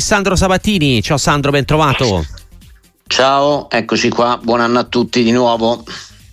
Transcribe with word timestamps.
Sandro 0.00 0.36
Sabatini. 0.36 1.02
Ciao 1.02 1.16
Sandro, 1.16 1.50
ben 1.50 1.64
trovato. 1.64 2.24
Ciao, 3.06 3.68
eccoci 3.70 4.08
qua, 4.08 4.38
buon 4.40 4.60
anno 4.60 4.78
a 4.78 4.84
tutti 4.84 5.22
di 5.22 5.32
nuovo. 5.32 5.82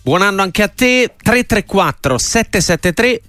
Buon 0.08 0.22
anno 0.22 0.40
anche 0.40 0.62
a 0.62 0.68
te, 0.68 1.12
334 1.22 2.16
773 2.16 3.22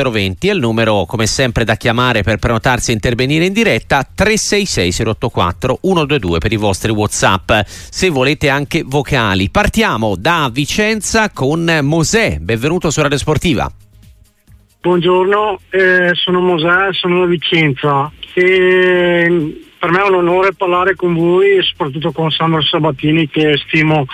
0020 0.00 0.48
è 0.48 0.52
il 0.52 0.60
numero 0.60 1.04
come 1.04 1.26
sempre 1.26 1.64
da 1.64 1.74
chiamare 1.74 2.22
per 2.22 2.38
prenotarsi 2.38 2.90
e 2.90 2.94
intervenire 2.94 3.44
in 3.44 3.52
diretta, 3.52 4.02
366 4.02 5.08
084 5.08 5.80
122 5.82 6.38
per 6.38 6.52
i 6.52 6.56
vostri 6.56 6.90
Whatsapp, 6.90 7.50
se 7.66 8.08
volete 8.08 8.48
anche 8.48 8.82
vocali. 8.82 9.50
Partiamo 9.50 10.16
da 10.16 10.48
Vicenza 10.50 11.28
con 11.28 11.80
Mosè, 11.82 12.38
benvenuto 12.40 12.90
su 12.90 13.02
Radio 13.02 13.18
Sportiva. 13.18 13.70
Buongiorno, 14.80 15.60
eh, 15.68 16.12
sono 16.14 16.40
Mosè, 16.40 16.92
sono 16.92 17.20
da 17.20 17.26
Vicenza 17.26 18.10
e 18.32 19.70
per 19.82 19.90
me 19.90 19.98
è 19.98 20.06
un 20.06 20.14
onore 20.14 20.52
parlare 20.52 20.94
con 20.94 21.12
voi 21.12 21.56
e 21.56 21.62
soprattutto 21.62 22.12
con 22.12 22.30
Sandro 22.30 22.62
Sabatini 22.62 23.28
che 23.28 23.58
stimo 23.66 24.06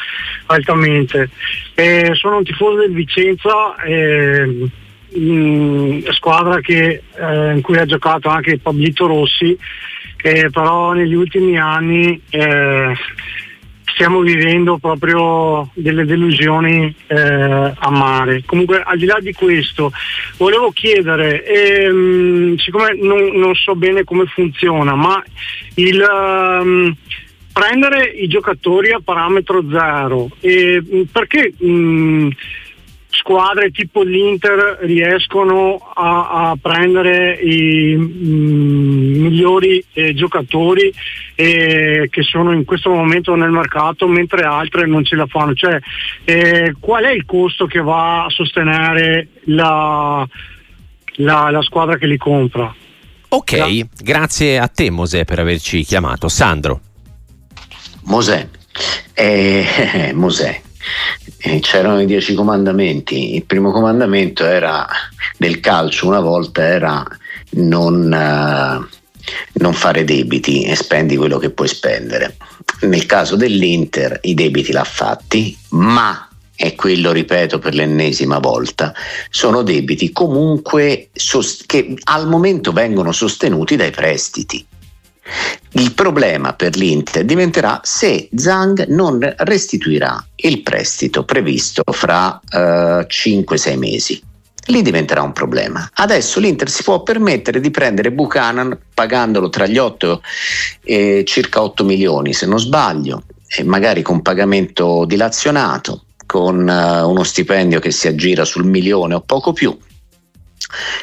altamente. 0.47 1.29
Eh, 1.75 2.13
sono 2.15 2.39
un 2.39 2.45
tifoso 2.45 2.79
del 2.79 2.93
Vicenza, 2.95 3.77
eh, 3.83 4.67
squadra 6.13 6.63
che, 6.63 7.03
eh, 7.15 7.53
in 7.53 7.61
cui 7.61 7.77
ha 7.77 7.85
giocato 7.85 8.31
anche 8.31 8.59
Pablito 8.59 9.07
Rossi, 9.07 9.59
però 10.51 10.95
negli 10.95 11.13
ultimi 11.13 11.59
anni 11.59 12.19
eh, 12.31 12.95
stiamo 13.93 14.21
vivendo 14.21 14.79
proprio 14.79 15.71
delle 15.75 16.05
delusioni 16.05 16.95
eh, 17.07 17.73
amare. 17.79 18.43
Comunque 18.45 18.83
al 18.83 18.99
di 18.99 19.07
là 19.07 19.19
di 19.21 19.33
questo 19.33 19.93
volevo 20.37 20.71
chiedere, 20.71 21.45
ehm, 21.45 22.57
siccome 22.57 22.95
non, 23.01 23.31
non, 23.35 23.55
so 23.55 23.75
bene 23.75 24.05
come 24.05 24.27
funziona, 24.27 24.95
ma 24.95 25.23
il... 25.75 26.01
Um, 26.01 26.97
prendere 27.51 28.05
i 28.05 28.29
giocatori 28.29 28.93
a 28.93 29.01
parametro 29.03 29.65
zero 29.69 30.29
e 30.39 30.81
perché 31.11 31.53
mh, 31.59 31.69
mm, 31.69 32.29
squadre 33.11 33.71
tipo 33.71 34.03
l'Inter 34.03 34.79
riescono 34.83 35.77
a, 35.95 36.51
a 36.51 36.57
prendere 36.61 37.35
i 37.35 37.97
mm, 37.97 39.23
migliori 39.23 39.83
eh, 39.93 40.15
giocatori 40.15 40.93
eh, 41.35 42.09
che 42.11 42.23
sono 42.23 42.53
in 42.53 42.65
questo 42.65 42.91
momento 42.91 43.35
nel 43.35 43.51
mercato 43.51 44.07
mentre 44.07 44.43
altre 44.43 44.87
non 44.87 45.05
ce 45.05 45.17
la 45.17 45.27
fanno. 45.27 45.55
Cioè 45.55 45.79
eh, 46.25 46.75
qual 46.79 47.05
è 47.05 47.11
il 47.11 47.25
costo 47.25 47.67
che 47.67 47.81
va 47.81 48.25
a 48.25 48.31
sostenere 48.31 49.29
la, 49.45 50.27
la, 51.17 51.51
la 51.51 51.63
squadra 51.63 51.97
che 51.97 52.07
li 52.07 52.19
compra? 52.19 52.75
Ok 53.31 53.57
Gra- 53.57 53.89
grazie 54.03 54.59
a 54.59 54.69
te 54.69 54.91
Mosè 54.91 55.25
per 55.25 55.39
averci 55.39 55.83
chiamato. 55.83 56.29
Sandro. 56.29 56.81
Mosè. 58.05 58.49
Eh, 59.15 60.13
Mosè 60.15 60.67
eh, 61.39 61.61
c'erano 61.61 62.01
i 62.01 62.07
dieci 62.07 62.35
comandamenti. 62.35 63.35
Il 63.35 63.45
primo 63.45 63.71
comandamento 63.71 64.45
era 64.45 64.87
del 65.37 65.61
calcio, 65.61 66.07
una 66.07 66.21
volta 66.21 66.63
era 66.63 67.05
non, 67.51 68.05
uh, 68.05 68.97
non 69.55 69.73
fare 69.73 70.05
debiti 70.05 70.65
e 70.65 70.75
spendi 70.75 71.17
quello 71.17 71.39
che 71.39 71.51
puoi 71.51 71.69
spendere. 71.69 72.37
Nel 72.83 73.07
caso 73.07 73.37
dell'Inter 73.37 74.19
i 74.23 74.35
debiti 74.35 74.73
l'ha 74.73 74.85
fatti, 74.85 75.57
ma 75.71 76.29
e 76.61 76.75
quello 76.75 77.13
ripeto 77.13 77.61
per 77.61 77.73
l'ennesima 77.73 78.41
volta, 78.41 78.93
sono 79.31 79.63
debiti 79.63 80.11
comunque 80.11 81.11
sost- 81.13 81.67
che 81.67 81.95
al 82.03 82.27
momento 82.27 82.73
vengono 82.73 83.13
sostenuti 83.13 83.77
dai 83.77 83.93
prestiti. 83.93 84.67
Il 85.73 85.93
problema 85.93 86.55
per 86.55 86.77
l'Inter 86.77 87.25
diventerà 87.25 87.81
se 87.83 88.31
Zhang 88.35 88.87
non 88.87 89.19
restituirà 89.39 90.25
il 90.37 90.63
prestito 90.63 91.25
previsto 91.25 91.83
fra 91.93 92.41
eh, 92.51 93.07
5-6 93.07 93.77
mesi. 93.77 94.23
Lì 94.67 94.83
diventerà 94.83 95.23
un 95.23 95.33
problema. 95.33 95.89
Adesso 95.95 96.41
l'Inter 96.41 96.71
si 96.71 96.83
può 96.83 97.03
permettere 97.03 97.61
di 97.61 97.71
prendere 97.71 98.13
Buchanan 98.13 98.79
pagandolo 98.95 99.49
tra 99.51 99.67
gli 99.67 99.79
8 99.79 100.23
e 100.85 101.25
circa 101.27 101.63
8 101.63 101.85
milioni, 101.85 102.33
se 102.33 102.47
non 102.47 102.59
sbaglio, 102.59 103.23
e 103.47 103.63
magari 103.63 104.03
con 104.03 104.23
pagamento 104.23 105.05
dilazionato, 105.07 106.05
con 106.27 106.67
uh, 106.67 107.09
uno 107.09 107.23
stipendio 107.25 107.81
che 107.81 107.91
si 107.91 108.09
aggira 108.09 108.45
sul 108.45 108.65
milione 108.65 109.15
o 109.15 109.21
poco 109.21 109.53
più 109.53 109.77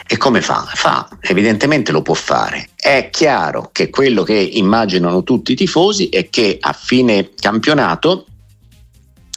e 0.08 0.18
come 0.18 0.42
fa? 0.42 0.70
Fa, 0.74 1.08
evidentemente 1.22 1.92
lo 1.92 2.02
può 2.02 2.14
fare. 2.14 2.70
È 2.76 3.10
chiaro 3.12 3.70
che 3.72 3.90
quello 3.90 4.24
che 4.24 4.36
immaginano 4.36 5.24
tutti 5.24 5.54
i 5.54 5.56
tifosi 5.56 6.10
è 6.10 6.30
che 6.30 6.58
a 6.60 6.74
fine 6.74 7.32
campionato 7.34 8.28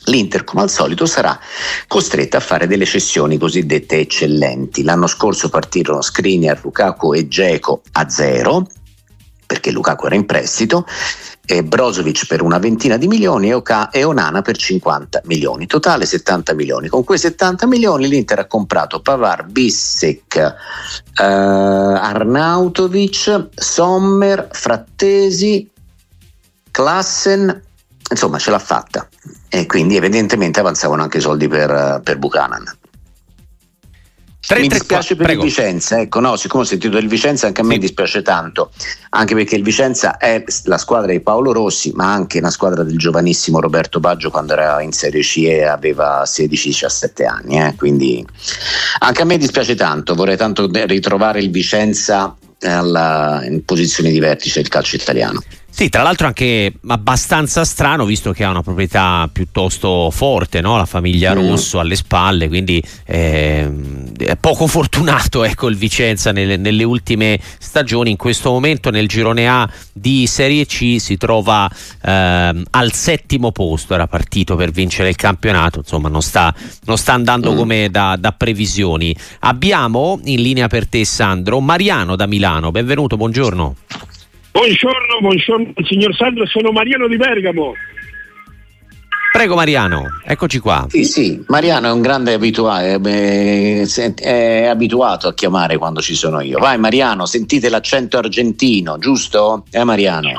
l'Inter, 0.05 0.45
come 0.45 0.63
al 0.63 0.71
solito, 0.71 1.07
sarà 1.07 1.39
costretta 1.87 2.39
a 2.39 2.41
fare 2.41 2.67
delle 2.67 2.87
cessioni 2.87 3.39
cosiddette 3.39 3.99
eccellenti. 3.99 4.83
L'anno 4.83 5.07
scorso 5.07 5.49
partirono 5.49 6.01
Skriniar, 6.01 6.61
Lukaku 6.63 7.15
e 7.15 7.29
Geco 7.29 7.83
a 7.93 8.09
zero, 8.09 8.67
perché 9.47 9.71
Lukaku 9.71 10.07
era 10.07 10.15
in 10.15 10.27
prestito, 10.27 10.87
e 11.51 11.65
Brozovic 11.65 12.27
per 12.27 12.43
una 12.43 12.59
ventina 12.59 12.99
di 12.99 13.09
milioni 13.09 13.49
e, 13.49 13.55
Oka, 13.55 13.89
e 13.89 14.05
Onana 14.05 14.43
per 14.43 14.59
50 14.59 15.23
milioni, 15.25 15.67
totale 15.67 16.05
70 16.05 16.53
milioni. 16.53 16.89
Con 16.89 17.05
quei 17.05 17.19
70 17.19 17.67
milioni 17.67 18.07
l'Inter 18.07 18.41
ha 18.41 18.47
comprato 18.47 19.01
Pavar, 19.01 19.47
Bissek, 19.47 20.37
eh, 20.37 21.23
Arnautovic, 21.23 23.47
Sommer, 23.55 24.49
Frattesi, 24.53 25.71
Klassen, 26.71 27.63
insomma 28.11 28.39
ce 28.39 28.51
l'ha 28.51 28.59
fatta 28.59 29.09
e 29.49 29.65
quindi 29.65 29.97
evidentemente 29.97 30.61
avanzavano 30.61 31.01
anche 31.01 31.19
soldi 31.19 31.49
per, 31.49 32.03
per 32.05 32.19
Buchanan. 32.19 32.77
3, 34.49 34.61
mi 34.61 34.69
dispiace 34.69 35.15
4, 35.15 35.17
per 35.17 35.27
prego. 35.27 35.43
il 35.43 35.49
Vicenza, 35.49 36.01
ecco, 36.01 36.21
no, 36.21 36.37
siccome 36.37 36.63
ho 36.63 36.67
sentito 36.67 36.95
del 36.95 37.07
Vicenza 37.07 37.47
anche 37.47 37.61
a 37.61 37.65
me 37.65 37.75
sì. 37.75 37.81
dispiace 37.81 38.23
tanto, 38.23 38.71
anche 39.11 39.35
perché 39.35 39.57
il 39.57 39.63
Vicenza 39.63 40.17
è 40.17 40.43
la 40.65 40.79
squadra 40.79 41.13
di 41.13 41.21
Paolo 41.21 41.53
Rossi, 41.53 41.93
ma 41.95 42.11
anche 42.11 42.39
una 42.39 42.49
squadra 42.49 42.83
del 42.83 42.97
giovanissimo 42.97 43.61
Roberto 43.61 44.01
Baggio 44.01 44.31
quando 44.31 44.55
era 44.55 44.81
in 44.81 44.93
Serie 44.93 45.21
C 45.21 45.45
e 45.45 45.65
aveva 45.65 46.23
16-17 46.25 47.27
anni, 47.27 47.61
eh, 47.61 47.75
quindi 47.77 48.25
anche 49.01 49.21
a 49.21 49.25
me 49.27 49.37
dispiace 49.37 49.75
tanto, 49.75 50.15
vorrei 50.15 50.39
tanto 50.39 50.71
ritrovare 50.73 51.41
il 51.41 51.51
Vicenza 51.51 52.35
alla, 52.63 53.43
in 53.45 53.63
posizione 53.67 54.11
di 54.11 54.19
vertice 54.19 54.63
del 54.63 54.71
calcio 54.71 54.97
italiano. 54.97 55.43
Sì, 55.79 55.91
tra 55.91 56.03
l'altro 56.03 56.27
anche 56.27 56.73
abbastanza 56.89 57.65
strano 57.65 58.05
visto 58.05 58.33
che 58.33 58.43
ha 58.43 58.51
una 58.51 58.65
proprietà 58.65 59.31
piuttosto 59.33 60.11
forte, 60.11 60.61
no? 60.61 60.77
la 60.77 60.87
famiglia 60.87 61.33
mm. 61.37 61.39
Rosso 61.39 61.79
alle 61.79 61.95
spalle, 61.95 62.49
quindi 62.49 62.83
eh, 63.07 63.73
è 64.17 64.35
poco 64.35 64.67
fortunato 64.67 65.45
ecco, 65.47 65.69
il 65.69 65.77
Vicenza 65.77 66.33
nelle, 66.33 66.57
nelle, 66.57 66.83
ultime 66.83 67.39
stagioni. 67.61 68.11
In 68.11 68.17
questo 68.17 68.51
momento 68.51 68.91
nel 68.91 69.07
girone 69.07 69.49
A 69.49 69.71
di 69.93 70.27
Serie 70.27 70.67
C 70.67 70.97
si 70.99 71.17
trova 71.17 71.71
eh, 72.03 72.63
al 72.71 72.93
settimo 72.93 73.53
posto, 73.53 73.95
era 73.95 74.09
partito 74.09 74.57
per 74.57 74.73
vincere 74.73 75.11
il 75.11 75.15
campionato, 75.15 75.79
insomma 75.79 76.09
non 76.09 76.23
sta, 76.23 76.53
non 76.87 76.99
sta 76.99 77.13
andando 77.13 77.53
mm. 77.53 77.57
come 77.57 77.89
da, 77.89 78.17
da 78.19 78.33
previsioni. 78.33 79.15
Abbiamo 79.43 80.19
in 80.25 80.43
linea 80.43 80.67
per 80.67 80.89
te 80.89 81.05
Sandro 81.05 81.61
Mariano 81.61 82.17
da 82.17 82.27
Milano, 82.27 82.73
benvenuto, 82.73 83.17
buongiorno. 83.17 83.77
Buongiorno, 84.51 85.21
buongiorno 85.21 85.73
signor 85.85 86.15
Sandro, 86.15 86.47
sono 86.47 86.71
Mariano 86.71 87.07
di 87.07 87.17
Bergamo. 87.17 87.75
Prego 89.31 89.55
Mariano, 89.55 90.05
eccoci 90.25 90.59
qua. 90.59 90.87
Sì, 90.89 91.05
sì, 91.05 91.45
Mariano 91.47 91.89
è 91.89 91.93
un 91.93 92.01
grande 92.01 92.33
abituato, 92.33 93.09
è, 93.09 93.85
è 94.17 94.65
abituato 94.67 95.29
a 95.29 95.35
chiamare 95.35 95.77
quando 95.77 96.01
ci 96.01 96.15
sono 96.15 96.41
io. 96.41 96.59
Vai 96.59 96.79
Mariano, 96.79 97.25
sentite 97.27 97.69
l'accento 97.69 98.19
argentino, 98.19 98.99
giusto? 98.99 99.65
Eh 99.71 99.85
Mariano? 99.85 100.33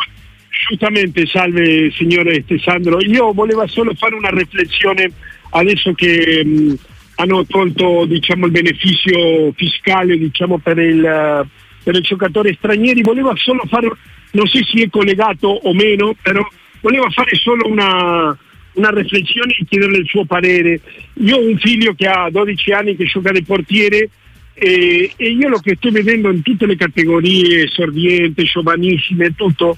Assolutamente, 0.52 1.26
salve 1.28 1.90
signore 1.92 2.44
Sandro. 2.62 3.00
Io 3.02 3.32
volevo 3.32 3.66
solo 3.68 3.94
fare 3.96 4.16
una 4.16 4.32
riflessione 4.32 5.10
adesso 5.52 5.94
che 5.94 6.44
mh, 6.44 6.74
hanno 7.16 7.46
tolto 7.46 8.06
diciamo, 8.06 8.48
il 8.48 8.52
beneficio 8.52 9.54
fiscale 9.56 10.18
diciamo, 10.18 10.58
per 10.58 10.78
il 10.78 11.48
per 11.90 11.98
i 11.98 12.02
giocatori 12.02 12.54
stranieri, 12.54 13.02
voleva 13.02 13.34
solo 13.36 13.64
fare, 13.68 13.88
non 14.32 14.46
so 14.46 14.64
se 14.64 14.84
è 14.84 14.90
collegato 14.92 15.48
o 15.48 15.74
meno, 15.74 16.16
però 16.22 16.48
voleva 16.82 17.10
fare 17.10 17.36
solo 17.36 17.68
una, 17.68 18.38
una 18.74 18.90
riflessione 18.92 19.56
e 19.60 19.66
chiederle 19.68 19.98
il 19.98 20.06
suo 20.08 20.24
parere. 20.26 20.80
Io 21.14 21.38
ho 21.38 21.42
un 21.44 21.58
figlio 21.58 21.96
che 21.96 22.06
ha 22.06 22.30
12 22.30 22.72
anni 22.74 22.96
che 22.96 23.06
gioca 23.06 23.32
nel 23.32 23.44
portiere 23.44 24.08
e, 24.54 25.12
e 25.16 25.30
io 25.32 25.50
lo 25.50 25.58
che 25.58 25.78
sto 25.78 25.90
vedendo 25.90 26.30
in 26.30 26.44
tutte 26.44 26.68
le 26.68 26.76
categorie, 26.76 27.68
sordiente, 27.68 28.44
giovanissime 28.44 29.34
tutto, 29.36 29.76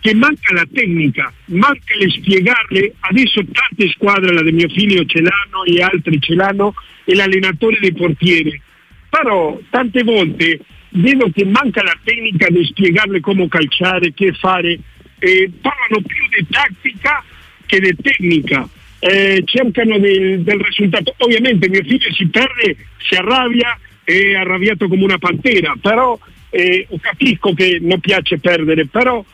che 0.00 0.14
manca 0.14 0.52
la 0.52 0.66
tecnica, 0.70 1.32
manca 1.46 1.96
le 1.98 2.10
spiegarle, 2.10 2.92
adesso 3.00 3.42
tante 3.50 3.88
squadre, 3.88 4.34
la 4.34 4.42
del 4.42 4.52
mio 4.52 4.68
figlio 4.68 5.02
ce 5.06 5.22
l'hanno 5.22 5.64
e 5.64 5.82
altri 5.82 6.20
ce 6.20 6.34
l'hanno, 6.34 6.74
e 7.04 7.14
l'allenatore 7.14 7.78
dei 7.80 7.94
portieri. 7.94 8.60
Però 9.08 9.58
tante 9.70 10.02
volte 10.02 10.60
vedo 10.94 11.30
che 11.32 11.44
manca 11.44 11.82
la 11.82 11.96
tecnica 12.02 12.48
di 12.48 12.64
spiegarle 12.64 13.20
come 13.20 13.48
calciare, 13.48 14.12
che 14.12 14.32
fare, 14.32 14.78
eh, 15.18 15.50
parlano 15.60 16.00
più 16.06 16.28
di 16.36 16.46
tattica 16.48 17.22
che 17.66 17.80
di 17.80 17.96
tecnica. 18.00 18.68
Eh, 18.98 19.42
cercano 19.44 19.98
del, 19.98 20.40
del, 20.40 20.60
risultato. 20.60 21.14
Ovviamente 21.18 21.68
mio 21.68 21.82
figlio 21.82 22.10
si 22.12 22.26
perde, 22.26 22.76
si 22.98 23.14
arrabbia, 23.14 23.78
è 24.02 24.34
arrabbiato 24.34 24.88
come 24.88 25.04
una 25.04 25.18
pantera, 25.18 25.74
però 25.80 26.18
eh, 26.48 26.86
capisco 27.00 27.52
che 27.52 27.78
non 27.80 28.00
piace 28.00 28.38
perdere, 28.38 28.86
però 28.86 29.24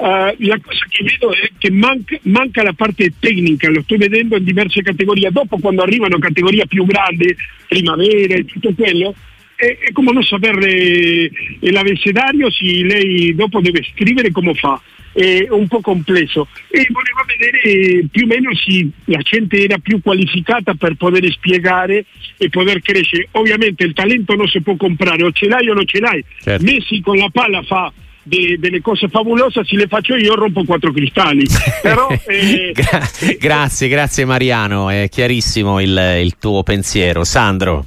Uh, 0.00 0.32
la 0.38 0.58
cosa 0.58 0.86
che 0.88 1.04
vedo 1.04 1.30
è 1.30 1.50
che 1.58 1.70
manca, 1.70 2.16
manca, 2.22 2.62
la 2.62 2.72
parte 2.72 3.12
tecnica, 3.18 3.68
lo 3.68 3.82
sto 3.82 3.98
vedendo 3.98 4.38
in 4.38 4.44
diverse 4.44 4.80
categorie. 4.80 5.30
Dopo, 5.30 5.58
quando 5.58 5.82
arrivano 5.82 6.18
categorie 6.18 6.66
più 6.66 6.86
grandi, 6.86 7.36
primavera 7.68 8.32
e 8.32 8.46
tutto 8.46 8.72
quello, 8.72 9.14
è, 9.60 9.78
è 9.78 9.92
come 9.92 10.12
non 10.12 10.22
sapere 10.22 11.30
l'abecedario, 11.60 12.50
se 12.50 12.64
lei 12.64 13.34
dopo 13.34 13.60
deve 13.60 13.84
scrivere 13.92 14.30
come 14.30 14.54
fa. 14.54 14.80
È 15.12 15.48
un 15.50 15.66
po' 15.66 15.80
complesso 15.80 16.46
e 16.68 16.86
volevo 16.88 17.24
vedere 17.26 18.06
più 18.12 18.22
o 18.22 18.26
meno 18.28 18.54
se 18.54 18.86
la 19.06 19.18
gente 19.18 19.64
era 19.64 19.76
più 19.78 20.00
qualificata 20.00 20.74
per 20.74 20.94
poter 20.94 21.28
spiegare 21.32 22.04
e 22.36 22.48
poter 22.48 22.80
crescere. 22.80 23.26
Ovviamente 23.32 23.82
il 23.84 23.92
talento 23.92 24.36
non 24.36 24.46
si 24.46 24.60
può 24.60 24.76
comprare, 24.76 25.24
o 25.24 25.32
ce 25.32 25.48
l'hai 25.48 25.68
o 25.68 25.74
non 25.74 25.84
ce 25.84 25.98
l'hai. 25.98 26.24
Certo. 26.40 26.64
Messi 26.64 27.00
con 27.00 27.16
la 27.16 27.28
palla 27.28 27.60
fa 27.62 27.92
de, 28.22 28.56
delle 28.60 28.80
cose 28.80 29.08
favolose, 29.08 29.64
se 29.64 29.74
le 29.74 29.88
faccio 29.88 30.14
io 30.14 30.36
rompo 30.36 30.62
quattro 30.64 30.92
cristalli. 30.92 31.44
Però, 31.82 32.06
eh, 32.28 32.70
Gra- 32.72 33.10
grazie, 33.36 33.88
grazie 33.88 34.24
Mariano, 34.24 34.90
è 34.90 35.08
chiarissimo 35.10 35.80
il, 35.80 36.20
il 36.22 36.38
tuo 36.38 36.62
pensiero. 36.62 37.24
Sandro. 37.24 37.86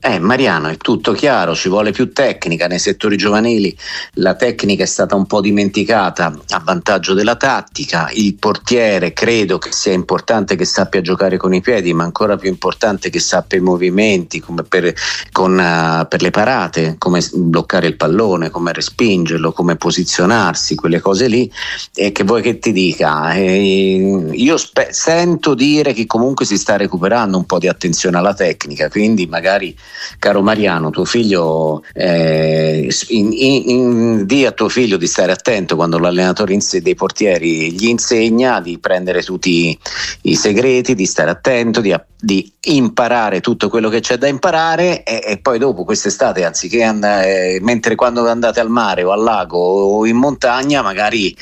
Eh, 0.00 0.20
Mariano, 0.20 0.68
è 0.68 0.76
tutto 0.76 1.10
chiaro, 1.10 1.56
ci 1.56 1.68
vuole 1.68 1.90
più 1.90 2.12
tecnica 2.12 2.68
nei 2.68 2.78
settori 2.78 3.16
giovanili, 3.16 3.76
la 4.14 4.36
tecnica 4.36 4.84
è 4.84 4.86
stata 4.86 5.16
un 5.16 5.26
po' 5.26 5.40
dimenticata 5.40 6.38
a 6.50 6.60
vantaggio 6.64 7.14
della 7.14 7.34
tattica, 7.34 8.08
il 8.12 8.36
portiere 8.36 9.12
credo 9.12 9.58
che 9.58 9.72
sia 9.72 9.92
importante 9.92 10.54
che 10.54 10.64
sappia 10.64 11.00
giocare 11.00 11.36
con 11.36 11.52
i 11.52 11.60
piedi, 11.60 11.92
ma 11.94 12.04
ancora 12.04 12.36
più 12.36 12.48
importante 12.48 13.10
che 13.10 13.18
sappia 13.18 13.58
i 13.58 13.60
movimenti 13.60 14.38
come 14.38 14.62
per, 14.62 14.94
con, 15.32 15.58
uh, 15.58 16.06
per 16.06 16.22
le 16.22 16.30
parate, 16.30 16.94
come 16.96 17.20
bloccare 17.32 17.88
il 17.88 17.96
pallone, 17.96 18.50
come 18.50 18.72
respingerlo, 18.72 19.50
come 19.50 19.74
posizionarsi, 19.74 20.76
quelle 20.76 21.00
cose 21.00 21.26
lì, 21.26 21.50
e 21.92 22.12
che 22.12 22.22
vuoi 22.22 22.42
che 22.42 22.60
ti 22.60 22.70
dica? 22.70 23.32
Eh, 23.32 24.30
io 24.30 24.56
spe- 24.58 24.92
sento 24.92 25.54
dire 25.54 25.92
che 25.92 26.06
comunque 26.06 26.46
si 26.46 26.56
sta 26.56 26.76
recuperando 26.76 27.36
un 27.36 27.46
po' 27.46 27.58
di 27.58 27.66
attenzione 27.66 28.16
alla 28.16 28.32
tecnica, 28.32 28.88
quindi 28.88 29.26
magari 29.26 29.76
caro 30.18 30.42
Mariano, 30.42 30.90
tuo 30.90 31.04
figlio, 31.04 31.82
eh, 31.92 32.88
in, 33.08 33.32
in, 33.32 33.62
in, 33.66 34.26
di 34.26 34.46
a 34.46 34.52
tuo 34.52 34.68
figlio 34.68 34.96
di 34.96 35.06
stare 35.06 35.32
attento 35.32 35.76
quando 35.76 35.98
l'allenatore 35.98 36.56
dei 36.82 36.94
portieri 36.94 37.72
gli 37.72 37.86
insegna 37.86 38.60
di 38.60 38.78
prendere 38.78 39.22
tutti 39.22 39.78
i 40.22 40.34
segreti, 40.34 40.94
di 40.94 41.06
stare 41.06 41.30
attento, 41.30 41.80
di, 41.80 41.94
di 42.20 42.52
imparare 42.66 43.40
tutto 43.40 43.68
quello 43.68 43.88
che 43.88 44.00
c'è 44.00 44.16
da 44.16 44.26
imparare 44.26 45.02
e, 45.02 45.22
e 45.24 45.38
poi 45.38 45.58
dopo 45.58 45.84
quest'estate, 45.84 46.44
anziché 46.44 46.82
andare, 46.82 47.58
mentre 47.60 47.94
quando 47.94 48.28
andate 48.28 48.60
al 48.60 48.70
mare 48.70 49.04
o 49.04 49.12
al 49.12 49.22
lago 49.22 49.58
o 49.58 50.06
in 50.06 50.16
montagna, 50.16 50.82
magari 50.82 51.34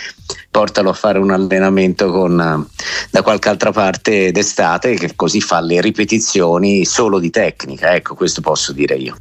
portalo 0.57 0.89
a 0.89 0.95
fare 0.95 1.19
un 1.19 1.31
allenamento 1.31 2.11
con, 2.11 2.67
da 3.11 3.23
qualche 3.23 3.51
altra 3.51 3.73
parte 3.73 4.33
d'estate 4.33 4.95
che 4.95 5.15
così 5.15 5.43
fa 5.43 5.61
le 5.61 5.83
ripetizioni 5.83 6.87
solo 6.87 7.19
di 7.19 7.29
tecnica, 7.29 7.95
ecco 7.95 8.15
questo 8.15 8.41
posso 8.41 8.73
dire 8.73 8.95
io. 8.95 9.19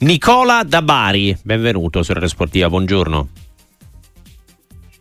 Nicola 0.00 0.64
da 0.66 0.82
Bari, 0.82 1.34
benvenuto 1.42 2.02
su 2.02 2.12
Radio 2.12 2.28
Sportiva, 2.28 2.68
buongiorno. 2.68 3.28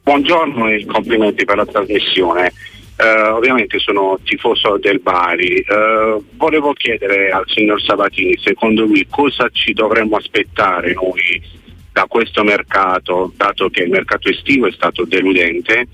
Buongiorno 0.04 0.70
e 0.70 0.86
complimenti 0.86 1.44
per 1.44 1.58
la 1.58 1.66
trasmissione. 1.66 2.54
Uh, 2.98 3.34
ovviamente 3.34 3.78
sono 3.80 4.18
tifoso 4.24 4.78
del 4.78 5.02
Bari. 5.02 5.62
Uh, 5.68 6.24
volevo 6.38 6.72
chiedere 6.72 7.32
al 7.32 7.44
signor 7.48 7.82
Sabatini, 7.82 8.40
secondo 8.42 8.86
lui, 8.86 9.06
cosa 9.10 9.50
ci 9.52 9.74
dovremmo 9.74 10.16
aspettare 10.16 10.94
noi 10.94 11.64
da 11.96 12.08
questo 12.10 12.44
mercato, 12.44 13.32
dato 13.38 13.70
che 13.70 13.84
il 13.84 13.90
mercato 13.90 14.28
estivo 14.28 14.68
è 14.68 14.72
stato 14.74 15.06
deludente 15.06 15.88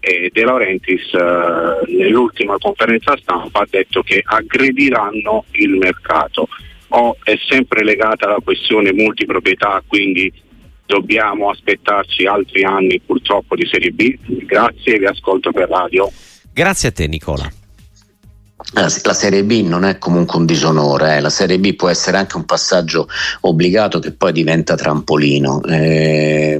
e 0.00 0.28
De 0.30 0.44
Laurentiis 0.44 1.10
uh, 1.12 1.90
nell'ultima 1.96 2.58
conferenza 2.58 3.16
stampa 3.16 3.60
ha 3.60 3.66
detto 3.68 4.02
che 4.02 4.20
aggrediranno 4.22 5.46
il 5.52 5.70
mercato. 5.70 6.48
O 6.88 7.16
è 7.22 7.38
sempre 7.48 7.84
legata 7.84 8.26
alla 8.26 8.40
questione 8.44 8.92
multiproprietà, 8.92 9.82
quindi 9.86 10.30
dobbiamo 10.84 11.48
aspettarci 11.48 12.26
altri 12.26 12.62
anni 12.62 13.00
purtroppo 13.00 13.56
di 13.56 13.66
Serie 13.66 13.92
B. 13.92 14.14
Grazie, 14.44 14.98
vi 14.98 15.06
ascolto 15.06 15.52
per 15.52 15.70
radio. 15.70 16.12
Grazie 16.52 16.90
a 16.90 16.92
te 16.92 17.06
Nicola. 17.06 17.50
La 18.72 18.88
Serie 18.88 19.44
B 19.44 19.62
non 19.66 19.84
è 19.84 19.98
comunque 19.98 20.38
un 20.38 20.46
disonore, 20.46 21.16
eh. 21.16 21.20
la 21.20 21.28
Serie 21.28 21.58
B 21.58 21.74
può 21.76 21.88
essere 21.88 22.16
anche 22.16 22.36
un 22.36 22.46
passaggio 22.46 23.06
obbligato 23.42 23.98
che 23.98 24.12
poi 24.12 24.32
diventa 24.32 24.74
trampolino 24.74 25.62
eh, 25.62 26.58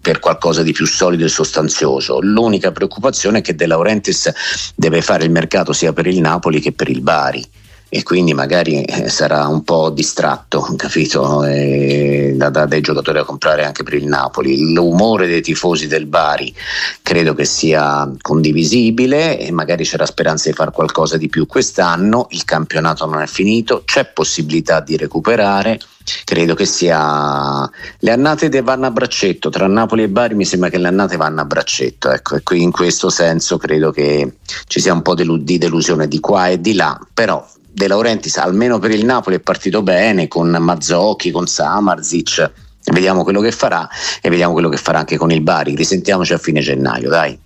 per 0.00 0.20
qualcosa 0.20 0.62
di 0.62 0.72
più 0.72 0.86
solido 0.86 1.24
e 1.24 1.28
sostanzioso. 1.28 2.20
L'unica 2.20 2.72
preoccupazione 2.72 3.38
è 3.38 3.42
che 3.42 3.54
De 3.54 3.66
Laurentiis 3.66 4.30
deve 4.74 5.00
fare 5.00 5.24
il 5.24 5.30
mercato 5.30 5.72
sia 5.72 5.94
per 5.94 6.06
il 6.06 6.20
Napoli 6.20 6.60
che 6.60 6.72
per 6.72 6.90
il 6.90 7.00
Bari 7.00 7.42
e 7.92 8.04
quindi 8.04 8.34
magari 8.34 8.82
eh, 8.82 9.08
sarà 9.08 9.48
un 9.48 9.64
po' 9.64 9.90
distratto, 9.90 10.60
capito, 10.76 11.44
eh, 11.44 12.34
da, 12.36 12.48
da, 12.48 12.64
dai 12.64 12.80
giocatori 12.80 13.18
a 13.18 13.24
comprare 13.24 13.64
anche 13.64 13.82
per 13.82 13.94
il 13.94 14.06
Napoli. 14.06 14.72
L'umore 14.72 15.26
dei 15.26 15.42
tifosi 15.42 15.88
del 15.88 16.06
Bari 16.06 16.54
credo 17.02 17.34
che 17.34 17.44
sia 17.44 18.08
condivisibile 18.22 19.40
e 19.40 19.50
magari 19.50 19.82
c'era 19.82 20.06
speranza 20.06 20.48
di 20.48 20.54
fare 20.54 20.70
qualcosa 20.70 21.16
di 21.16 21.28
più 21.28 21.46
quest'anno, 21.46 22.28
il 22.30 22.44
campionato 22.44 23.04
non 23.06 23.22
è 23.22 23.26
finito, 23.26 23.82
c'è 23.84 24.06
possibilità 24.06 24.78
di 24.78 24.96
recuperare. 24.96 25.80
Credo 26.24 26.54
che 26.54 26.66
sia 26.66 27.68
le 27.98 28.10
annate 28.10 28.48
vanno 28.62 28.86
a 28.86 28.90
braccetto 28.90 29.48
tra 29.48 29.66
Napoli 29.66 30.04
e 30.04 30.08
Bari. 30.08 30.34
Mi 30.34 30.44
sembra 30.44 30.68
che 30.68 30.78
le 30.78 30.88
annate 30.88 31.16
vanno 31.16 31.40
a 31.40 31.44
braccetto. 31.44 32.10
Ecco, 32.10 32.36
e 32.36 32.42
qui 32.42 32.62
in 32.62 32.70
questo 32.70 33.10
senso 33.10 33.58
credo 33.58 33.90
che 33.90 34.36
ci 34.66 34.80
sia 34.80 34.92
un 34.92 35.02
po' 35.02 35.14
di 35.14 35.58
delusione 35.58 36.08
di 36.08 36.18
qua 36.18 36.48
e 36.48 36.60
di 36.60 36.74
là. 36.74 36.98
Però 37.12 37.46
De 37.72 37.88
Laurentiis 37.88 38.36
almeno 38.36 38.78
per 38.78 38.90
il 38.90 39.04
Napoli 39.04 39.36
è 39.36 39.40
partito 39.40 39.82
bene 39.82 40.28
con 40.28 40.48
Mazzocchi, 40.50 41.30
con 41.30 41.46
Samarzic 41.46 42.50
vediamo 42.92 43.22
quello 43.22 43.40
che 43.40 43.52
farà 43.52 43.88
e 44.20 44.28
vediamo 44.28 44.52
quello 44.52 44.68
che 44.68 44.76
farà 44.76 44.98
anche 44.98 45.16
con 45.16 45.30
il 45.30 45.42
Bari 45.42 45.74
risentiamoci 45.74 46.32
a 46.32 46.38
fine 46.38 46.60
gennaio 46.60 47.08
dai 47.08 47.38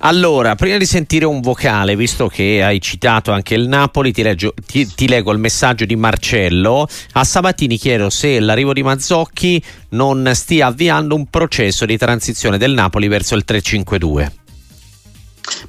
allora, 0.00 0.54
prima 0.54 0.76
di 0.76 0.86
sentire 0.86 1.24
un 1.24 1.40
vocale, 1.40 1.96
visto 1.96 2.28
che 2.28 2.62
hai 2.62 2.80
citato 2.80 3.32
anche 3.32 3.54
il 3.54 3.66
Napoli, 3.66 4.12
ti, 4.12 4.22
leggo, 4.22 4.54
ti, 4.64 4.86
ti 4.86 5.08
leggo 5.08 5.32
il 5.32 5.38
messaggio 5.38 5.84
di 5.84 5.96
Marcello. 5.96 6.86
A 7.14 7.24
Sabatini 7.24 7.76
chiedo 7.76 8.08
se 8.08 8.38
l'arrivo 8.38 8.72
di 8.72 8.84
Mazzocchi 8.84 9.60
non 9.90 10.30
stia 10.34 10.66
avviando 10.66 11.16
un 11.16 11.26
processo 11.26 11.84
di 11.84 11.98
transizione 11.98 12.58
del 12.58 12.74
Napoli 12.74 13.08
verso 13.08 13.34
il 13.34 13.42
3-5-2. 13.44 14.47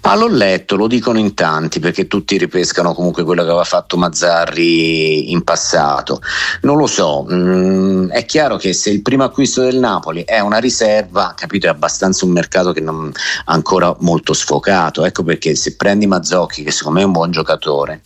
Ma 0.01 0.15
l'ho 0.15 0.27
letto, 0.27 0.75
lo 0.75 0.88
dicono 0.88 1.19
in 1.19 1.33
tanti 1.33 1.79
perché 1.79 2.07
tutti 2.07 2.38
ripescano 2.38 2.93
comunque 2.93 3.24
quello 3.24 3.43
che 3.43 3.50
aveva 3.50 3.63
fatto 3.63 3.98
Mazzarri 3.98 5.31
in 5.31 5.43
passato. 5.43 6.21
Non 6.62 6.77
lo 6.77 6.88
so, 6.88 7.25
mm, 7.31 8.09
è 8.09 8.25
chiaro 8.25 8.57
che 8.57 8.74
se 8.74 8.89
il 8.89 9.01
primo 9.01 9.24
acquisto 9.24 9.62
del 9.62 9.77
Napoli 9.77 10.24
è 10.25 10.39
una 10.39 10.57
riserva, 10.57 11.33
capito, 11.36 11.67
è 11.67 11.69
abbastanza 11.69 12.25
un 12.25 12.31
mercato 12.31 12.71
che 12.71 12.81
non 12.81 13.12
ancora 13.45 13.95
molto 14.00 14.33
sfocato. 14.33 15.05
Ecco 15.05 15.24
perché 15.24 15.55
se 15.55 15.75
prendi 15.75 16.07
Mazzocchi, 16.07 16.63
che 16.63 16.71
secondo 16.71 17.00
me 17.00 17.03
è 17.03 17.07
un 17.07 17.13
buon 17.13 17.31
giocatore, 17.31 18.01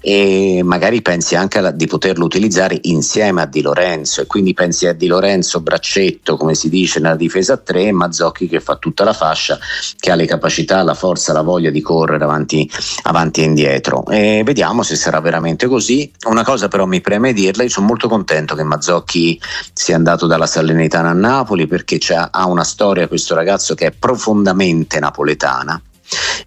e 0.00 0.60
magari 0.64 1.02
pensi 1.02 1.34
anche 1.34 1.58
a, 1.58 1.70
di 1.70 1.86
poterlo 1.86 2.24
utilizzare 2.24 2.78
insieme 2.82 3.42
a 3.42 3.46
Di 3.46 3.62
Lorenzo 3.62 4.20
e 4.20 4.26
quindi 4.26 4.54
pensi 4.54 4.86
a 4.86 4.92
Di 4.92 5.06
Lorenzo 5.06 5.60
braccetto, 5.60 6.36
come 6.36 6.54
si 6.54 6.68
dice 6.68 7.00
nella 7.00 7.16
difesa 7.16 7.54
a 7.54 7.56
3 7.56 7.84
e 7.84 7.92
Mazzocchi 7.92 8.46
che 8.46 8.60
fa 8.60 8.76
tutta 8.76 9.04
la 9.04 9.12
fascia, 9.12 9.58
che 9.98 10.10
ha 10.10 10.14
le 10.14 10.26
capacità, 10.26 10.82
la 10.82 10.94
forza 10.94 11.15
forza, 11.16 11.32
la 11.32 11.42
voglia 11.42 11.70
di 11.70 11.80
correre 11.80 12.22
avanti, 12.22 12.70
avanti 13.02 13.40
e 13.40 13.44
indietro. 13.44 14.04
E 14.06 14.42
vediamo 14.44 14.82
se 14.82 14.94
sarà 14.94 15.20
veramente 15.20 15.66
così. 15.66 16.10
Una 16.28 16.44
cosa 16.44 16.68
però 16.68 16.84
mi 16.86 17.00
preme 17.00 17.32
dirla, 17.32 17.62
io 17.62 17.70
sono 17.70 17.86
molto 17.86 18.08
contento 18.08 18.54
che 18.54 18.62
Mazzocchi 18.62 19.40
sia 19.72 19.96
andato 19.96 20.26
dalla 20.26 20.46
Salernitana 20.46 21.08
a 21.10 21.14
Napoli 21.14 21.66
perché 21.66 21.98
ha 22.30 22.46
una 22.46 22.64
storia 22.64 23.08
questo 23.08 23.34
ragazzo 23.34 23.74
che 23.74 23.86
è 23.86 23.90
profondamente 23.90 25.00
napoletana 25.00 25.80